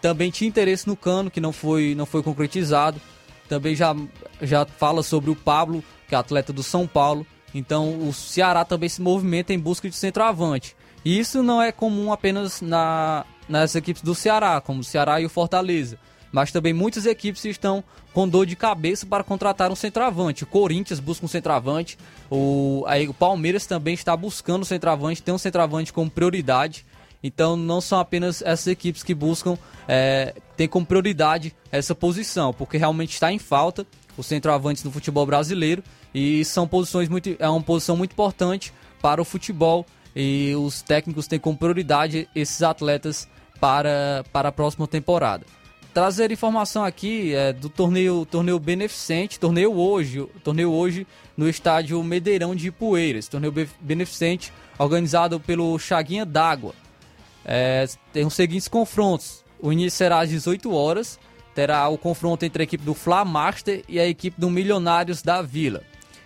[0.00, 3.00] Também tinha interesse no Cano, que não foi, não foi concretizado.
[3.48, 3.94] Também já,
[4.40, 7.26] já fala sobre o Pablo, que é atleta do São Paulo.
[7.54, 10.76] Então o Ceará também se movimenta em busca de centroavante.
[11.04, 15.26] E isso não é comum apenas na, nas equipes do Ceará, como o Ceará e
[15.26, 15.98] o Fortaleza.
[16.30, 17.82] Mas também muitas equipes estão
[18.12, 20.44] com dor de cabeça para contratar um centroavante.
[20.44, 21.98] O Corinthians busca um centroavante,
[22.30, 26.86] o, aí, o Palmeiras também está buscando um centroavante, tem um centroavante como prioridade.
[27.22, 32.76] Então não são apenas essas equipes que buscam, é, tem como prioridade essa posição, porque
[32.76, 35.82] realmente está em falta os centroavantes no futebol brasileiro
[36.14, 41.26] e são posições muito, é uma posição muito importante para o futebol e os técnicos
[41.26, 43.28] têm como prioridade esses atletas
[43.60, 45.44] para, para a próxima temporada.
[45.92, 51.06] Trazer informação aqui é, do torneio, torneio beneficente, torneio hoje, torneio hoje
[51.36, 56.74] no estádio Medeirão de Ipueiras, torneio beneficente organizado pelo Chaguinha d'Água.
[57.44, 59.44] É, tem os seguintes confrontos.
[59.60, 61.18] O início será às 18 horas.
[61.54, 65.42] Terá o confronto entre a equipe do Fla Master e a equipe do Milionários da
[65.42, 65.82] Vila.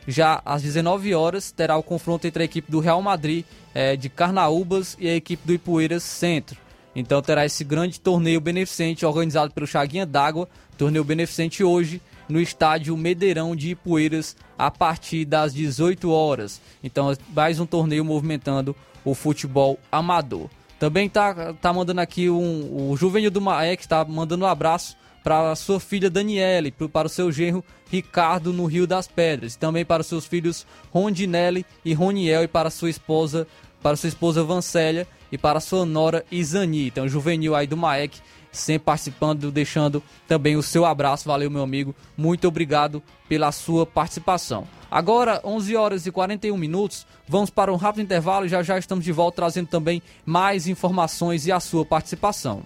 [0.07, 3.45] Já às 19 horas terá o confronto entre a equipe do Real Madrid
[3.75, 6.59] é, de Carnaúbas e a equipe do Ipueiras Centro.
[6.95, 12.97] Então terá esse grande torneio beneficente organizado pelo Chaguinha d'Água, torneio beneficente hoje no estádio
[12.97, 16.61] Medeirão de Ipueiras a partir das 18 horas.
[16.83, 20.49] Então mais um torneio movimentando o futebol amador.
[20.79, 25.57] Também tá, tá mandando aqui um, o Juvenil do Maek, está mandando um abraço para
[25.57, 30.07] sua filha Daniele, para o seu genro Ricardo no Rio das Pedras, também para os
[30.07, 33.47] seus filhos Rondinelli e Roniel e para sua esposa,
[33.83, 36.89] para sua esposa Vancélia e para sua nora Isani.
[36.89, 38.21] Então, juvenil aí do Maek,
[38.53, 41.27] sempre participando, deixando também o seu abraço.
[41.27, 41.95] Valeu, meu amigo.
[42.17, 44.67] Muito obrigado pela sua participação.
[44.95, 49.05] Agora, 11 horas e 41 minutos, vamos para um rápido intervalo e já já estamos
[49.05, 52.63] de volta trazendo também mais informações e a sua participação.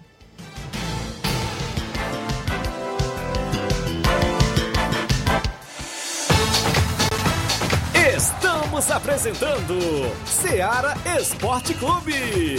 [8.14, 9.78] Estamos apresentando
[10.26, 12.58] Seara Esporte Clube.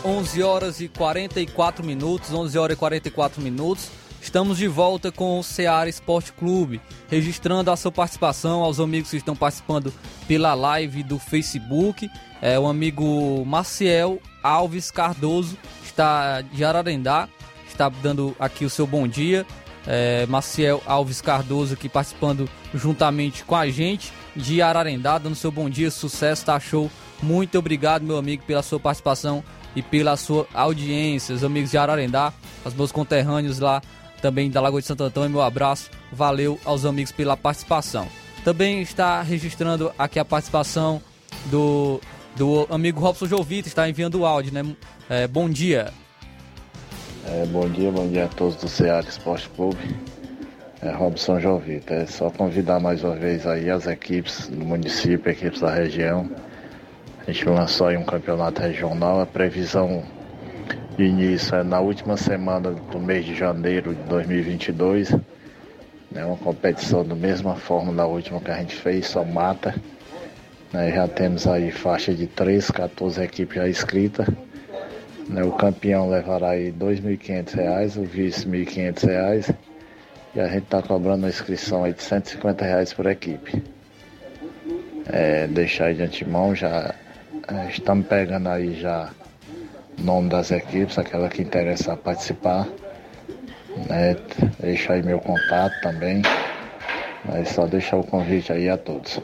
[0.10, 3.92] 11 horas e 44 minutos, 11 horas e 44 minutos.
[4.20, 9.18] Estamos de volta com o Ceará Esporte Clube, registrando a sua participação aos amigos que
[9.18, 9.94] estão participando
[10.28, 12.10] pela live do Facebook.
[12.42, 15.56] É, o amigo Maciel Alves Cardoso
[15.86, 17.30] está de Ararendá,
[17.68, 19.46] está dando aqui o seu bom dia.
[19.86, 25.70] É, Maciel Alves Cardoso aqui participando juntamente com a gente de Ararendá, dando seu bom
[25.70, 26.90] dia, sucesso, tá show.
[27.22, 29.44] Muito obrigado, meu amigo, pela sua participação
[29.76, 31.34] e pela sua audiência.
[31.34, 32.34] Os amigos de Ararendá,
[32.66, 33.82] os meus conterrâneos lá
[34.22, 35.90] também da Lagoa de Santo Antônio, meu abraço.
[36.12, 38.08] Valeu aos amigos pela participação.
[38.44, 41.02] Também está registrando aqui a participação
[41.46, 42.00] do,
[42.36, 44.76] do amigo Robson Jovita, está enviando o áudio, né?
[45.10, 45.92] É, bom dia.
[47.26, 49.78] É, bom dia, bom dia a todos do Ceará Esporte Clube.
[50.82, 51.94] É Robson Jovita.
[51.94, 56.30] É só convidar mais uma vez aí as equipes do município, equipes da região.
[57.30, 59.22] A gente lançou aí um campeonato regional.
[59.22, 60.04] A previsão
[60.98, 65.16] de início é na última semana do mês de janeiro de 2022.
[66.16, 69.76] É uma competição da mesma forma da última que a gente fez, só mata.
[70.74, 74.28] Né, já temos aí faixa de 3, 14 equipes já inscritas.
[75.28, 79.56] Né, o campeão levará aí R$ 2.500, o vice R$ 1.500
[80.34, 83.62] e a gente está cobrando uma inscrição aí de 150 reais por equipe.
[85.06, 86.96] É, deixar de antemão, já
[87.70, 89.10] estamos pegando aí já
[89.98, 92.68] nome das equipes, aquela que interessa participar.
[93.88, 94.16] Né,
[94.60, 96.22] deixar aí meu contato também.
[97.26, 99.20] Mas só deixar o convite aí a todos.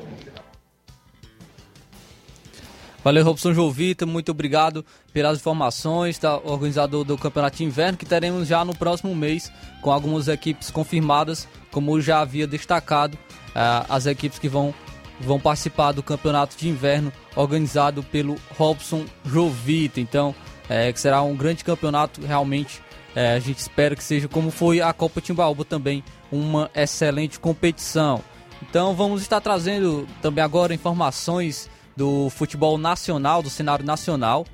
[3.05, 8.47] Valeu, Robson Jovita, muito obrigado pelas informações, tá, organizador do Campeonato de Inverno, que teremos
[8.47, 14.39] já no próximo mês, com algumas equipes confirmadas, como já havia destacado, uh, as equipes
[14.39, 14.73] que vão,
[15.19, 19.99] vão participar do Campeonato de Inverno, organizado pelo Robson Jovita.
[19.99, 20.35] Então,
[20.69, 22.81] é, que será um grande campeonato, realmente,
[23.15, 28.21] é, a gente espera que seja como foi a Copa Timbaúba também, uma excelente competição.
[28.61, 34.45] Então, vamos estar trazendo também agora informações do futebol nacional, do cenário nacional,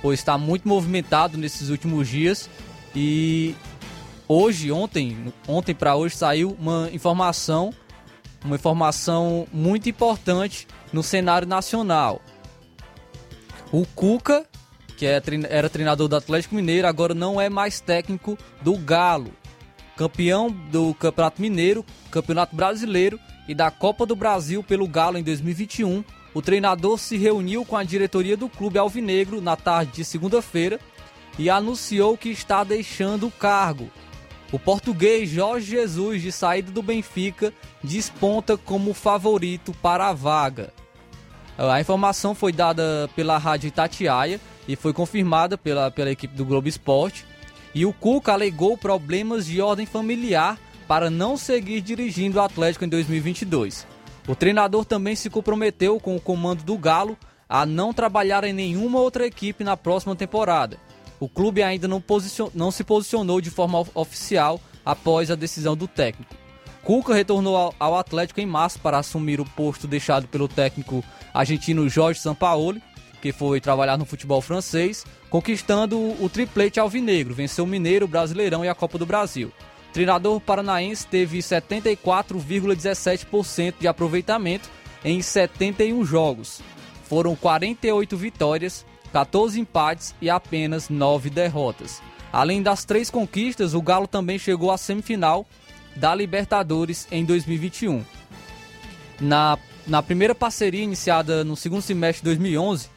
[0.00, 2.48] pois está muito movimentado nesses últimos dias
[2.94, 3.54] e
[4.28, 7.72] hoje, ontem, ontem para hoje saiu uma informação,
[8.44, 12.20] uma informação muito importante no cenário nacional.
[13.72, 14.46] O Cuca,
[14.96, 19.32] que é era treinador do Atlético Mineiro, agora não é mais técnico do Galo.
[19.96, 23.18] Campeão do Campeonato Mineiro, Campeonato Brasileiro
[23.48, 27.84] e da Copa do Brasil pelo Galo em 2021, o treinador se reuniu com a
[27.84, 30.80] diretoria do clube alvinegro na tarde de segunda-feira
[31.38, 33.88] e anunciou que está deixando o cargo.
[34.54, 37.52] O português Jorge Jesus, de saída do Benfica,
[37.82, 40.72] desponta como favorito para a vaga.
[41.58, 46.68] A informação foi dada pela rádio Itatiaia e foi confirmada pela, pela equipe do Globo
[46.68, 47.26] Esporte.
[47.74, 52.88] E o Cuca alegou problemas de ordem familiar para não seguir dirigindo o Atlético em
[52.88, 53.84] 2022.
[54.28, 59.00] O treinador também se comprometeu com o comando do Galo a não trabalhar em nenhuma
[59.00, 60.78] outra equipe na próxima temporada.
[61.24, 62.02] O clube ainda não,
[62.54, 66.34] não se posicionou de forma oficial após a decisão do técnico.
[66.82, 71.02] Cuca retornou ao Atlético em março para assumir o posto deixado pelo técnico
[71.32, 72.82] argentino Jorge Sampaoli,
[73.22, 78.64] que foi trabalhar no futebol francês, conquistando o triplete alvinegro, venceu o Mineiro, o Brasileirão
[78.64, 79.50] e a Copa do Brasil
[79.94, 84.68] treinador paranaense teve 74,17% de aproveitamento
[85.04, 86.60] em 71 jogos.
[87.04, 88.84] Foram 48 vitórias,
[89.14, 92.02] 14 empates e apenas 9 derrotas.
[92.32, 95.46] Além das três conquistas, o Galo também chegou à semifinal
[95.94, 98.04] da Libertadores em 2021.
[99.20, 99.56] Na,
[99.86, 102.88] na primeira parceria iniciada no segundo semestre de 2011,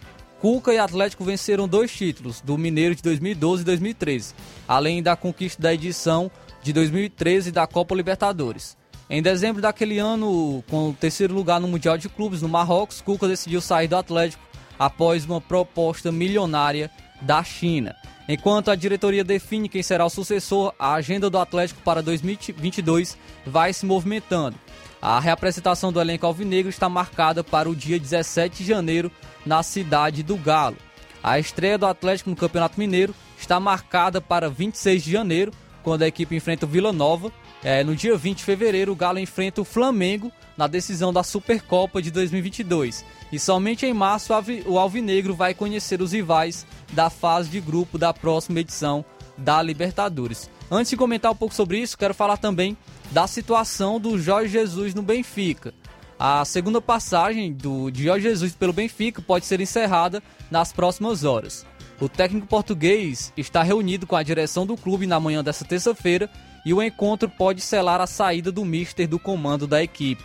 [0.42, 4.34] Cuca e Atlético venceram dois títulos, do Mineiro de 2012 e 2013,
[4.68, 6.32] além da conquista da edição
[6.64, 8.76] de 2013 da Copa Libertadores.
[9.08, 13.28] Em dezembro daquele ano, com o terceiro lugar no Mundial de Clubes no Marrocos, Cuca
[13.28, 14.47] decidiu sair do Atlético
[14.78, 17.96] após uma proposta milionária da China.
[18.30, 23.72] Enquanto a diretoria define quem será o sucessor, a agenda do Atlético para 2022 vai
[23.72, 24.58] se movimentando.
[25.02, 29.12] A reapresentação do elenco alvinegro está marcada para o dia 17 de janeiro
[29.46, 30.78] na cidade do Galo.
[31.24, 35.52] A estreia do Atlético no Campeonato Mineiro está marcada para 26 de janeiro,
[35.84, 37.32] quando a equipe enfrenta o Vila Nova.
[37.64, 42.02] É, no dia 20 de fevereiro, o Galo enfrenta o Flamengo na decisão da Supercopa
[42.02, 43.06] de 2022.
[43.32, 44.34] E somente em março
[44.66, 49.04] o Alvinegro vai conhecer os rivais da fase de grupo da próxima edição
[49.38, 50.50] da Libertadores.
[50.72, 52.78] Antes de comentar um pouco sobre isso, quero falar também
[53.12, 55.74] da situação do Jorge Jesus no Benfica.
[56.20, 61.66] A segunda passagem do, de Jorge Jesus pelo Benfica pode ser encerrada nas próximas horas.
[62.00, 66.30] O técnico português está reunido com a direção do clube na manhã desta terça-feira
[66.66, 70.24] e o encontro pode selar a saída do mister do comando da equipe.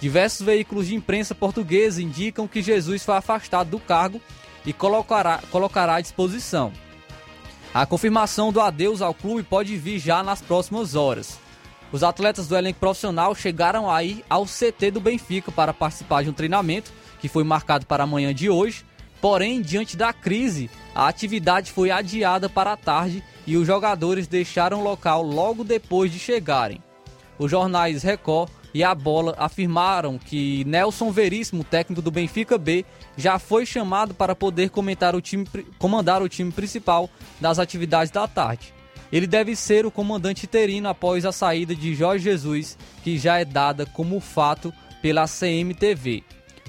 [0.00, 4.20] Diversos veículos de imprensa portuguesa indicam que Jesus foi afastado do cargo
[4.64, 6.72] e colocará, colocará à disposição.
[7.74, 11.38] A confirmação do adeus ao clube pode vir já nas próximas horas.
[11.90, 16.34] Os atletas do elenco profissional chegaram aí ao CT do Benfica para participar de um
[16.34, 18.84] treinamento que foi marcado para a manhã de hoje
[19.20, 24.80] Porém, diante da crise, a atividade foi adiada para a tarde e os jogadores deixaram
[24.80, 26.82] o local logo depois de chegarem.
[27.38, 32.84] Os jornais Record e a Bola afirmaram que Nelson Veríssimo, técnico do Benfica B,
[33.16, 35.44] já foi chamado para poder comentar o time,
[35.80, 37.10] comandar o time principal
[37.40, 38.72] das atividades da tarde.
[39.10, 43.44] ele deve ser o comandante interino após a saída de Jorge Jesus, que já é
[43.44, 44.72] dada como fato
[45.02, 46.22] pela CMTV.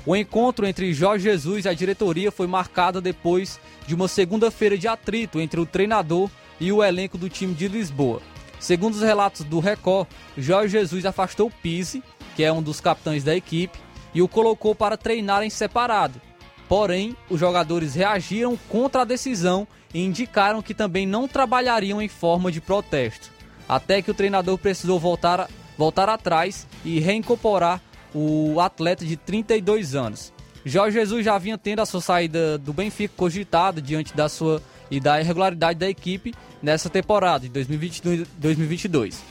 [0.03, 4.87] O encontro entre Jorge Jesus e a diretoria foi marcado depois de uma segunda-feira de
[4.87, 6.27] atrito entre o treinador
[6.59, 8.19] e o elenco do time de Lisboa.
[8.59, 10.07] Segundo os relatos do Record,
[10.37, 12.03] Jorge Jesus afastou Pise,
[12.35, 13.79] que é um dos capitães da equipe,
[14.13, 16.19] e o colocou para treinar em separado.
[16.67, 22.51] Porém, os jogadores reagiram contra a decisão e indicaram que também não trabalhariam em forma
[22.51, 23.31] de protesto,
[23.67, 27.81] até que o treinador precisou voltar, voltar atrás e reincorporar
[28.13, 30.33] o atleta de 32 anos.
[30.65, 34.99] Jorge Jesus já vinha tendo a sua saída do Benfica cogitada diante da sua e
[34.99, 39.23] da irregularidade da equipe nessa temporada de 2022.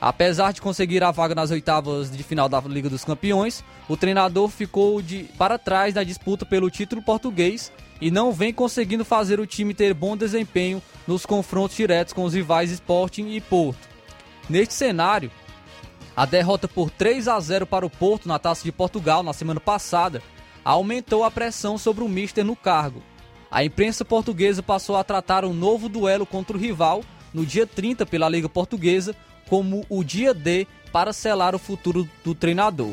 [0.00, 4.48] Apesar de conseguir a vaga nas oitavas de final da Liga dos Campeões, o treinador
[4.48, 9.46] ficou de, para trás na disputa pelo título português e não vem conseguindo fazer o
[9.46, 13.88] time ter bom desempenho nos confrontos diretos com os rivais Sporting e Porto.
[14.50, 15.30] Neste cenário,
[16.14, 19.60] a derrota por 3 a 0 para o Porto na Taça de Portugal na semana
[19.60, 20.22] passada
[20.64, 23.02] aumentou a pressão sobre o Mister no cargo.
[23.50, 28.04] A imprensa portuguesa passou a tratar um novo duelo contra o rival no dia 30
[28.06, 29.14] pela Liga Portuguesa
[29.48, 32.92] como o dia D para selar o futuro do treinador.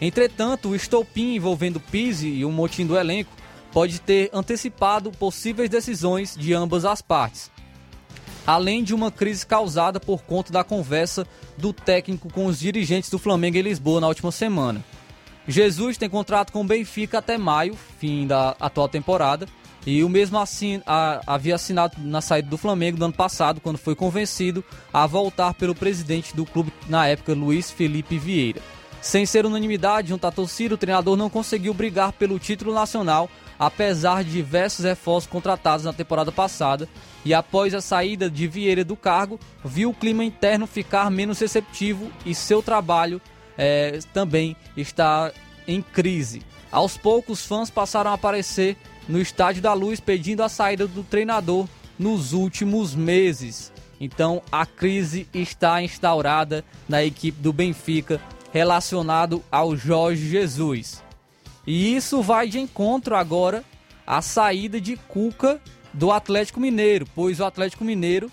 [0.00, 3.30] Entretanto, o estopim envolvendo Pise e o motim do elenco
[3.72, 7.50] pode ter antecipado possíveis decisões de ambas as partes,
[8.46, 11.26] além de uma crise causada por conta da conversa
[11.56, 14.84] do técnico com os dirigentes do Flamengo em Lisboa na última semana.
[15.46, 19.46] Jesus tem contrato com o Benfica até maio, fim da atual temporada,
[19.86, 23.78] e o mesmo assim a, havia assinado na saída do Flamengo no ano passado, quando
[23.78, 28.60] foi convencido a voltar pelo presidente do clube na época, Luiz Felipe Vieira.
[29.00, 33.28] Sem ser unanimidade junto à torcida, o treinador não conseguiu brigar pelo título nacional,
[33.58, 36.88] apesar de diversos reforços contratados na temporada passada,
[37.24, 42.10] e após a saída de Vieira do cargo, viu o clima interno ficar menos receptivo
[42.24, 43.20] e seu trabalho
[43.58, 45.32] é, também está
[45.66, 46.42] em crise.
[46.70, 48.76] Aos poucos, fãs passaram a aparecer
[49.08, 51.66] no Estádio da Luz pedindo a saída do treinador
[51.98, 53.72] nos últimos meses.
[54.00, 58.20] Então a crise está instaurada na equipe do Benfica
[58.52, 61.02] relacionado ao Jorge Jesus.
[61.66, 63.64] E isso vai de encontro agora
[64.06, 65.60] à saída de Cuca
[65.92, 68.30] do Atlético Mineiro, pois o Atlético Mineiro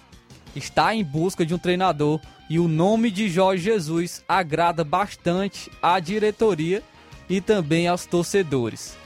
[0.55, 5.99] está em busca de um treinador e o nome de Jorge Jesus agrada bastante à
[5.99, 6.81] diretoria
[7.29, 8.97] e também aos torcedores.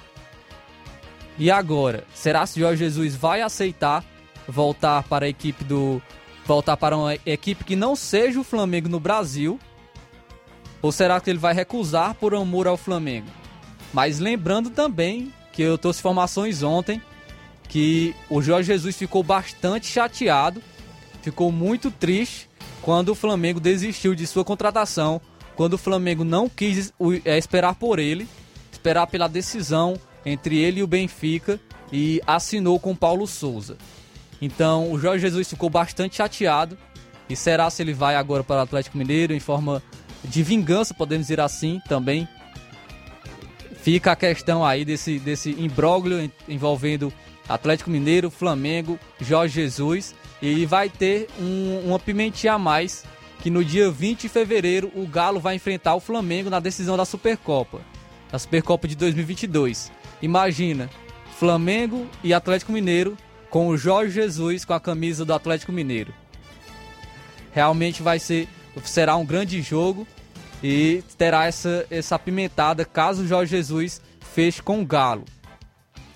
[1.38, 4.04] E agora, será que Jorge Jesus vai aceitar
[4.48, 6.02] voltar para a equipe do
[6.46, 9.60] voltar para uma equipe que não seja o Flamengo no Brasil?
[10.82, 13.28] Ou será que ele vai recusar por amor ao Flamengo?
[13.94, 17.02] Mas lembrando também que eu trouxe informações ontem
[17.70, 20.62] que o Jorge Jesus ficou bastante chateado,
[21.22, 22.50] ficou muito triste
[22.82, 25.22] quando o Flamengo desistiu de sua contratação,
[25.56, 28.28] quando o Flamengo não quis é, esperar por ele,
[28.72, 31.60] esperar pela decisão entre ele e o Benfica
[31.92, 33.78] e assinou com Paulo Souza.
[34.42, 36.78] Então o Jorge Jesus ficou bastante chateado.
[37.30, 39.82] E será se ele vai agora para o Atlético Mineiro em forma
[40.24, 42.28] de vingança, podemos dizer assim também.
[43.82, 47.12] Fica a questão aí desse, desse imbróglio envolvendo
[47.48, 50.16] Atlético Mineiro, Flamengo, Jorge Jesus.
[50.42, 53.06] E vai ter um, uma pimentinha a mais
[53.42, 57.06] que no dia 20 de fevereiro o Galo vai enfrentar o Flamengo na decisão da
[57.06, 57.82] Supercopa.
[58.32, 59.92] Da Supercopa de 2022.
[60.24, 60.90] Imagina,
[61.38, 63.18] Flamengo e Atlético Mineiro
[63.50, 66.14] com o Jorge Jesus com a camisa do Atlético Mineiro.
[67.52, 68.48] Realmente vai ser
[68.86, 70.08] será um grande jogo
[70.64, 74.02] e terá essa essa apimentada caso o Jorge Jesus
[74.34, 75.26] feche com o Galo.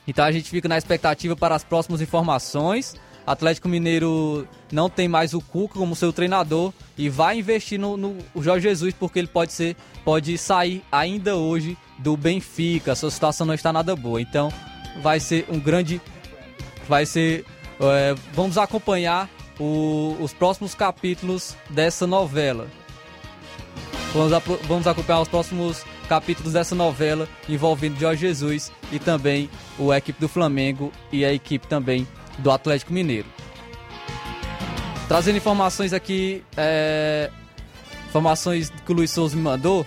[0.08, 2.96] Então a gente fica na expectativa para as próximas informações.
[3.28, 8.18] Atlético Mineiro não tem mais o Cuca como seu treinador e vai investir no, no
[8.38, 9.76] Jorge Jesus porque ele pode ser
[10.06, 12.94] pode sair ainda hoje do Benfica.
[12.94, 14.22] A sua situação não está nada boa.
[14.22, 14.50] Então
[15.02, 16.02] vai ser um grande.
[16.88, 17.44] Vai ser.
[17.82, 22.70] É, vamos acompanhar o, os próximos capítulos dessa novela.
[24.14, 24.32] Vamos,
[24.64, 30.30] vamos acompanhar os próximos capítulos dessa novela envolvendo Jorge Jesus e também o equipe do
[30.30, 32.08] Flamengo e a equipe também
[32.38, 33.28] do Atlético Mineiro.
[35.08, 37.32] Trazendo informações aqui, é,
[38.10, 39.86] informações que o Luiz Souza me mandou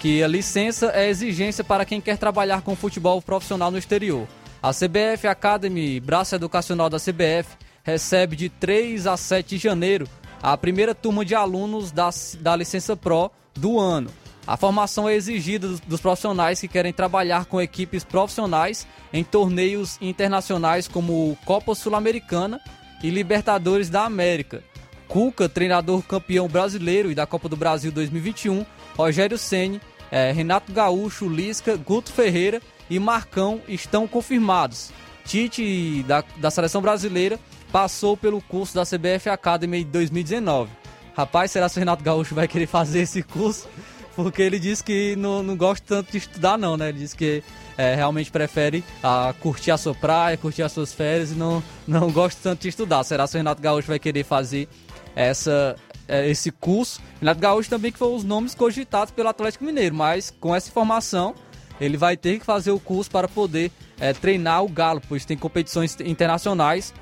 [0.00, 4.26] que a licença é exigência para quem quer trabalhar com futebol profissional no exterior.
[4.60, 10.08] A CBF Academy, braço educacional da CBF, recebe de 3 a 7 de janeiro
[10.42, 12.10] a primeira turma de alunos da,
[12.40, 14.10] da licença Pro do ano.
[14.46, 20.88] A formação é exigida dos, profissionais que querem trabalhar com equipes profissionais em torneios internacionais
[20.88, 22.60] como Copa Sul-Americana
[23.02, 24.62] e Libertadores da América.
[25.06, 28.66] Cuca, treinador campeão brasileiro e da Copa do Brasil 2021,
[28.96, 29.80] Rogério Ceni,
[30.10, 34.90] é, Renato Gaúcho, Lisca, Guto Ferreira e Marcão estão confirmados.
[35.24, 37.38] Tite, da, da seleção brasileira,
[37.70, 40.70] passou pelo curso da CBF Academy de 2019.
[41.14, 43.68] Rapaz, será que o Renato Gaúcho vai querer fazer esse curso?
[44.14, 46.90] Porque ele disse que não, não gosta tanto de estudar, não, né?
[46.90, 47.42] Ele disse que
[47.76, 52.10] é, realmente prefere a, curtir a sua praia, curtir as suas férias e não, não
[52.10, 53.02] gosta tanto de estudar.
[53.04, 54.68] Será que o Renato Gaúcho vai querer fazer
[55.16, 57.00] essa, é, esse curso?
[57.20, 61.34] Renato Gaúcho também que foi os nomes cogitados pelo Atlético Mineiro, mas com essa informação
[61.80, 65.36] ele vai ter que fazer o curso para poder é, treinar o Galo, pois tem
[65.36, 66.92] competições internacionais.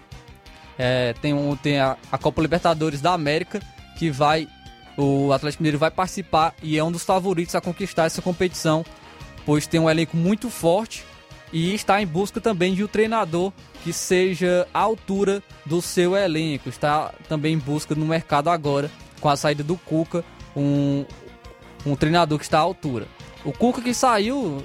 [0.78, 3.60] É, tem um, tem a, a Copa Libertadores da América
[3.98, 4.48] que vai
[4.96, 8.84] o Atlético Mineiro vai participar e é um dos favoritos a conquistar essa competição,
[9.46, 11.04] pois tem um elenco muito forte
[11.52, 16.68] e está em busca também de um treinador que seja à altura do seu elenco.
[16.68, 20.24] Está também em busca no mercado agora, com a saída do Cuca,
[20.56, 21.04] um,
[21.84, 23.06] um treinador que está à altura.
[23.44, 24.64] O Cuca que saiu,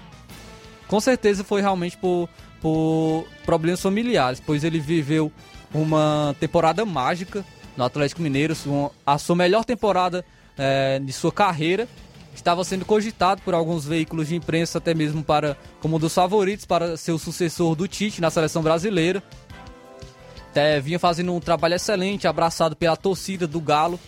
[0.88, 2.30] com certeza foi realmente por,
[2.62, 5.32] por problemas familiares, pois ele viveu
[5.74, 7.44] uma temporada mágica
[7.78, 8.56] no Atlético Mineiro,
[9.06, 10.26] a sua melhor temporada
[10.58, 11.88] é, de sua carreira.
[12.34, 16.66] Estava sendo cogitado por alguns veículos de imprensa, até mesmo para como um dos favoritos
[16.66, 19.24] para ser o sucessor do Tite na seleção brasileira.
[20.54, 24.00] É, vinha fazendo um trabalho excelente, abraçado pela torcida do Galo.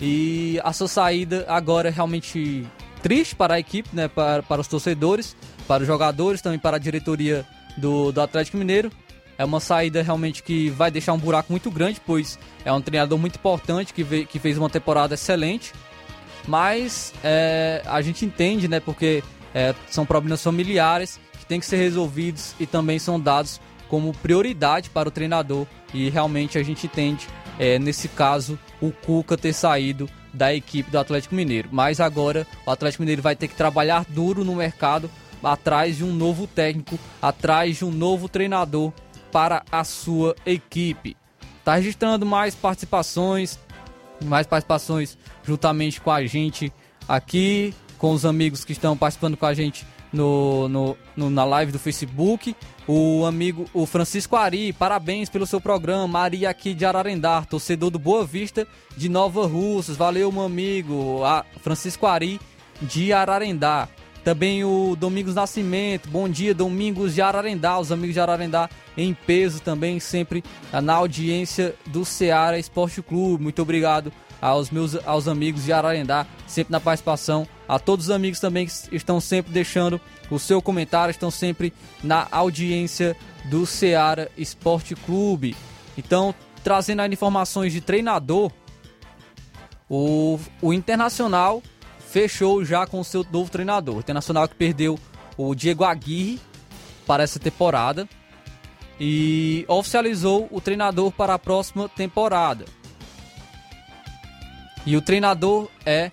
[0.00, 2.66] E a sua saída agora é realmente
[3.02, 6.80] triste para a equipe, né, para, para os torcedores, para os jogadores, também para a
[6.80, 7.44] diretoria
[7.76, 8.90] do, do Atlético Mineiro.
[9.38, 13.16] É uma saída realmente que vai deixar um buraco muito grande, pois é um treinador
[13.16, 15.72] muito importante que, que fez uma temporada excelente.
[16.48, 18.80] Mas é, a gente entende, né?
[18.80, 19.22] Porque
[19.54, 24.90] é, são problemas familiares que têm que ser resolvidos e também são dados como prioridade
[24.90, 25.66] para o treinador.
[25.94, 27.28] E realmente a gente entende,
[27.60, 31.68] é, nesse caso, o Cuca ter saído da equipe do Atlético Mineiro.
[31.70, 35.08] Mas agora o Atlético Mineiro vai ter que trabalhar duro no mercado
[35.42, 38.92] atrás de um novo técnico, atrás de um novo treinador
[39.30, 41.16] para a sua equipe.
[41.58, 43.58] Está registrando mais participações,
[44.24, 46.72] mais participações juntamente com a gente
[47.08, 51.72] aqui, com os amigos que estão participando com a gente no, no, no, na live
[51.72, 52.54] do Facebook.
[52.86, 56.08] O amigo, o Francisco Ari, parabéns pelo seu programa.
[56.08, 58.66] Maria aqui de Ararendá, torcedor do Boa Vista
[58.96, 59.96] de Nova Russas.
[59.96, 61.22] Valeu, meu amigo.
[61.24, 62.40] A Francisco Ari
[62.80, 63.88] de Ararendá.
[64.24, 69.60] Também o Domingos Nascimento, bom dia, Domingos de Ararendá, os amigos de Ararendá em peso
[69.60, 73.42] também, sempre na audiência do Ceará Esporte Clube.
[73.42, 77.46] Muito obrigado aos meus aos amigos de Ararendá, sempre na participação.
[77.68, 80.00] A todos os amigos também que estão sempre deixando
[80.30, 83.16] o seu comentário, estão sempre na audiência
[83.46, 85.56] do Ceará Esporte Clube.
[85.96, 88.50] Então, trazendo aí informações de treinador,
[89.88, 91.62] o, o Internacional
[92.10, 93.96] fechou já com o seu novo treinador.
[93.96, 94.98] O Internacional que perdeu
[95.36, 96.40] o Diego Aguirre
[97.06, 98.08] para essa temporada
[98.98, 102.64] e oficializou o treinador para a próxima temporada.
[104.84, 106.10] E o treinador é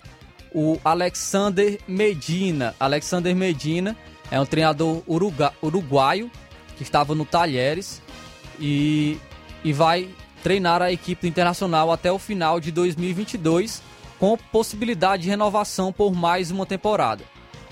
[0.54, 2.74] o Alexander Medina.
[2.78, 3.96] Alexander Medina
[4.30, 5.02] é um treinador
[5.62, 6.30] uruguaio
[6.76, 8.02] que estava no Talheres
[8.60, 9.18] e,
[9.64, 10.08] e vai
[10.42, 13.82] treinar a equipe internacional até o final de 2022
[14.18, 17.24] com possibilidade de renovação por mais uma temporada.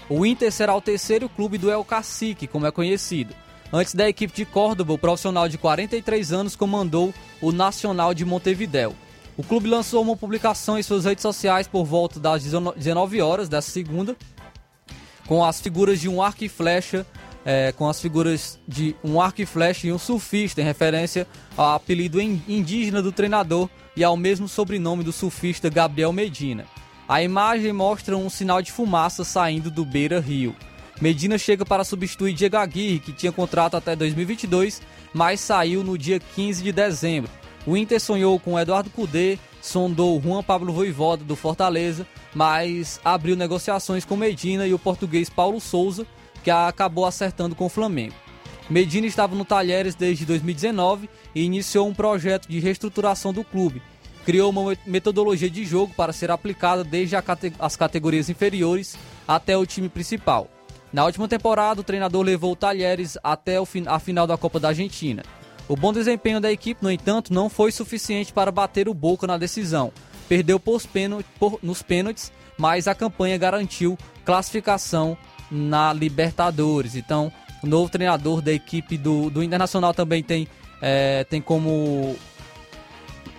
[0.09, 3.35] O Inter será o terceiro clube do El Cacique, como é conhecido.
[3.73, 8.95] Antes da equipe de Córdoba, o profissional de 43 anos comandou o Nacional de Montevidéu.
[9.37, 13.71] O clube lançou uma publicação em suas redes sociais por volta das 19 horas dessa
[13.71, 14.17] segunda,
[15.27, 17.05] com as figuras de um arco e flecha,
[17.45, 21.27] é, com as figuras de um arco e flecha e um surfista, em referência
[21.57, 26.67] ao apelido indígena do treinador, e ao mesmo sobrenome do surfista Gabriel Medina.
[27.09, 30.57] A imagem mostra um sinal de fumaça saindo do Beira Rio.
[31.01, 34.81] Medina chega para substituir Diego Aguirre, que tinha contrato até 2022,
[35.13, 37.31] mas saiu no dia 15 de dezembro.
[37.67, 44.05] O Inter sonhou com Eduardo Cudê, sondou Juan Pablo Voivoda do Fortaleza, mas abriu negociações
[44.05, 46.07] com Medina e o português Paulo Souza,
[46.45, 48.15] que acabou acertando com o Flamengo.
[48.69, 53.83] Medina estava no Talheres desde 2019 e iniciou um projeto de reestruturação do clube.
[54.25, 57.17] Criou uma metodologia de jogo para ser aplicada desde
[57.59, 60.49] as categorias inferiores até o time principal.
[60.93, 65.23] Na última temporada, o treinador levou o Talheres até a final da Copa da Argentina.
[65.67, 69.37] O bom desempenho da equipe, no entanto, não foi suficiente para bater o Boca na
[69.37, 69.93] decisão.
[70.29, 70.81] Perdeu por,
[71.63, 75.19] nos pênaltis, mas a campanha garantiu classificação
[75.55, 76.97] na Libertadores.
[76.97, 77.33] Então,
[77.63, 80.49] o novo treinador da equipe do, do Internacional também tem,
[80.83, 82.17] é, tem como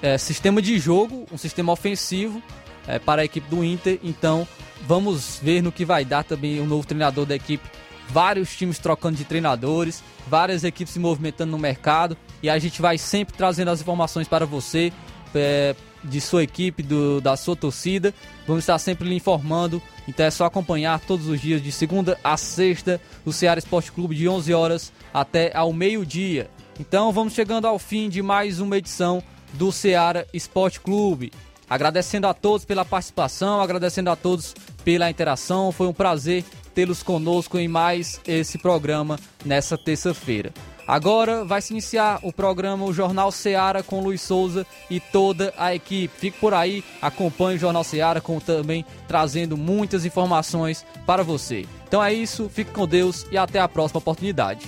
[0.01, 2.41] é, sistema de jogo, um sistema ofensivo
[2.87, 3.99] é, para a equipe do Inter.
[4.03, 4.47] Então,
[4.87, 7.67] vamos ver no que vai dar também o novo treinador da equipe.
[8.09, 12.97] Vários times trocando de treinadores, várias equipes se movimentando no mercado e a gente vai
[12.97, 14.93] sempre trazendo as informações para você.
[15.33, 15.75] É,
[16.05, 18.13] de sua equipe, do, da sua torcida.
[18.47, 19.81] Vamos estar sempre lhe informando.
[20.07, 24.15] Então é só acompanhar todos os dias, de segunda a sexta, o Ceará Esporte Clube,
[24.15, 26.49] de 11 horas até ao meio-dia.
[26.79, 31.31] Então vamos chegando ao fim de mais uma edição do Ceará Esporte Clube.
[31.69, 34.53] Agradecendo a todos pela participação, agradecendo a todos
[34.83, 35.71] pela interação.
[35.71, 36.43] Foi um prazer
[36.75, 40.53] tê-los conosco em mais esse programa nessa terça-feira.
[40.87, 45.73] Agora vai se iniciar o programa o Jornal Seara com Luiz Souza e toda a
[45.73, 46.13] equipe.
[46.17, 51.65] Fique por aí, acompanhe o Jornal Seara com também trazendo muitas informações para você.
[51.87, 54.67] Então é isso, fique com Deus e até a próxima oportunidade.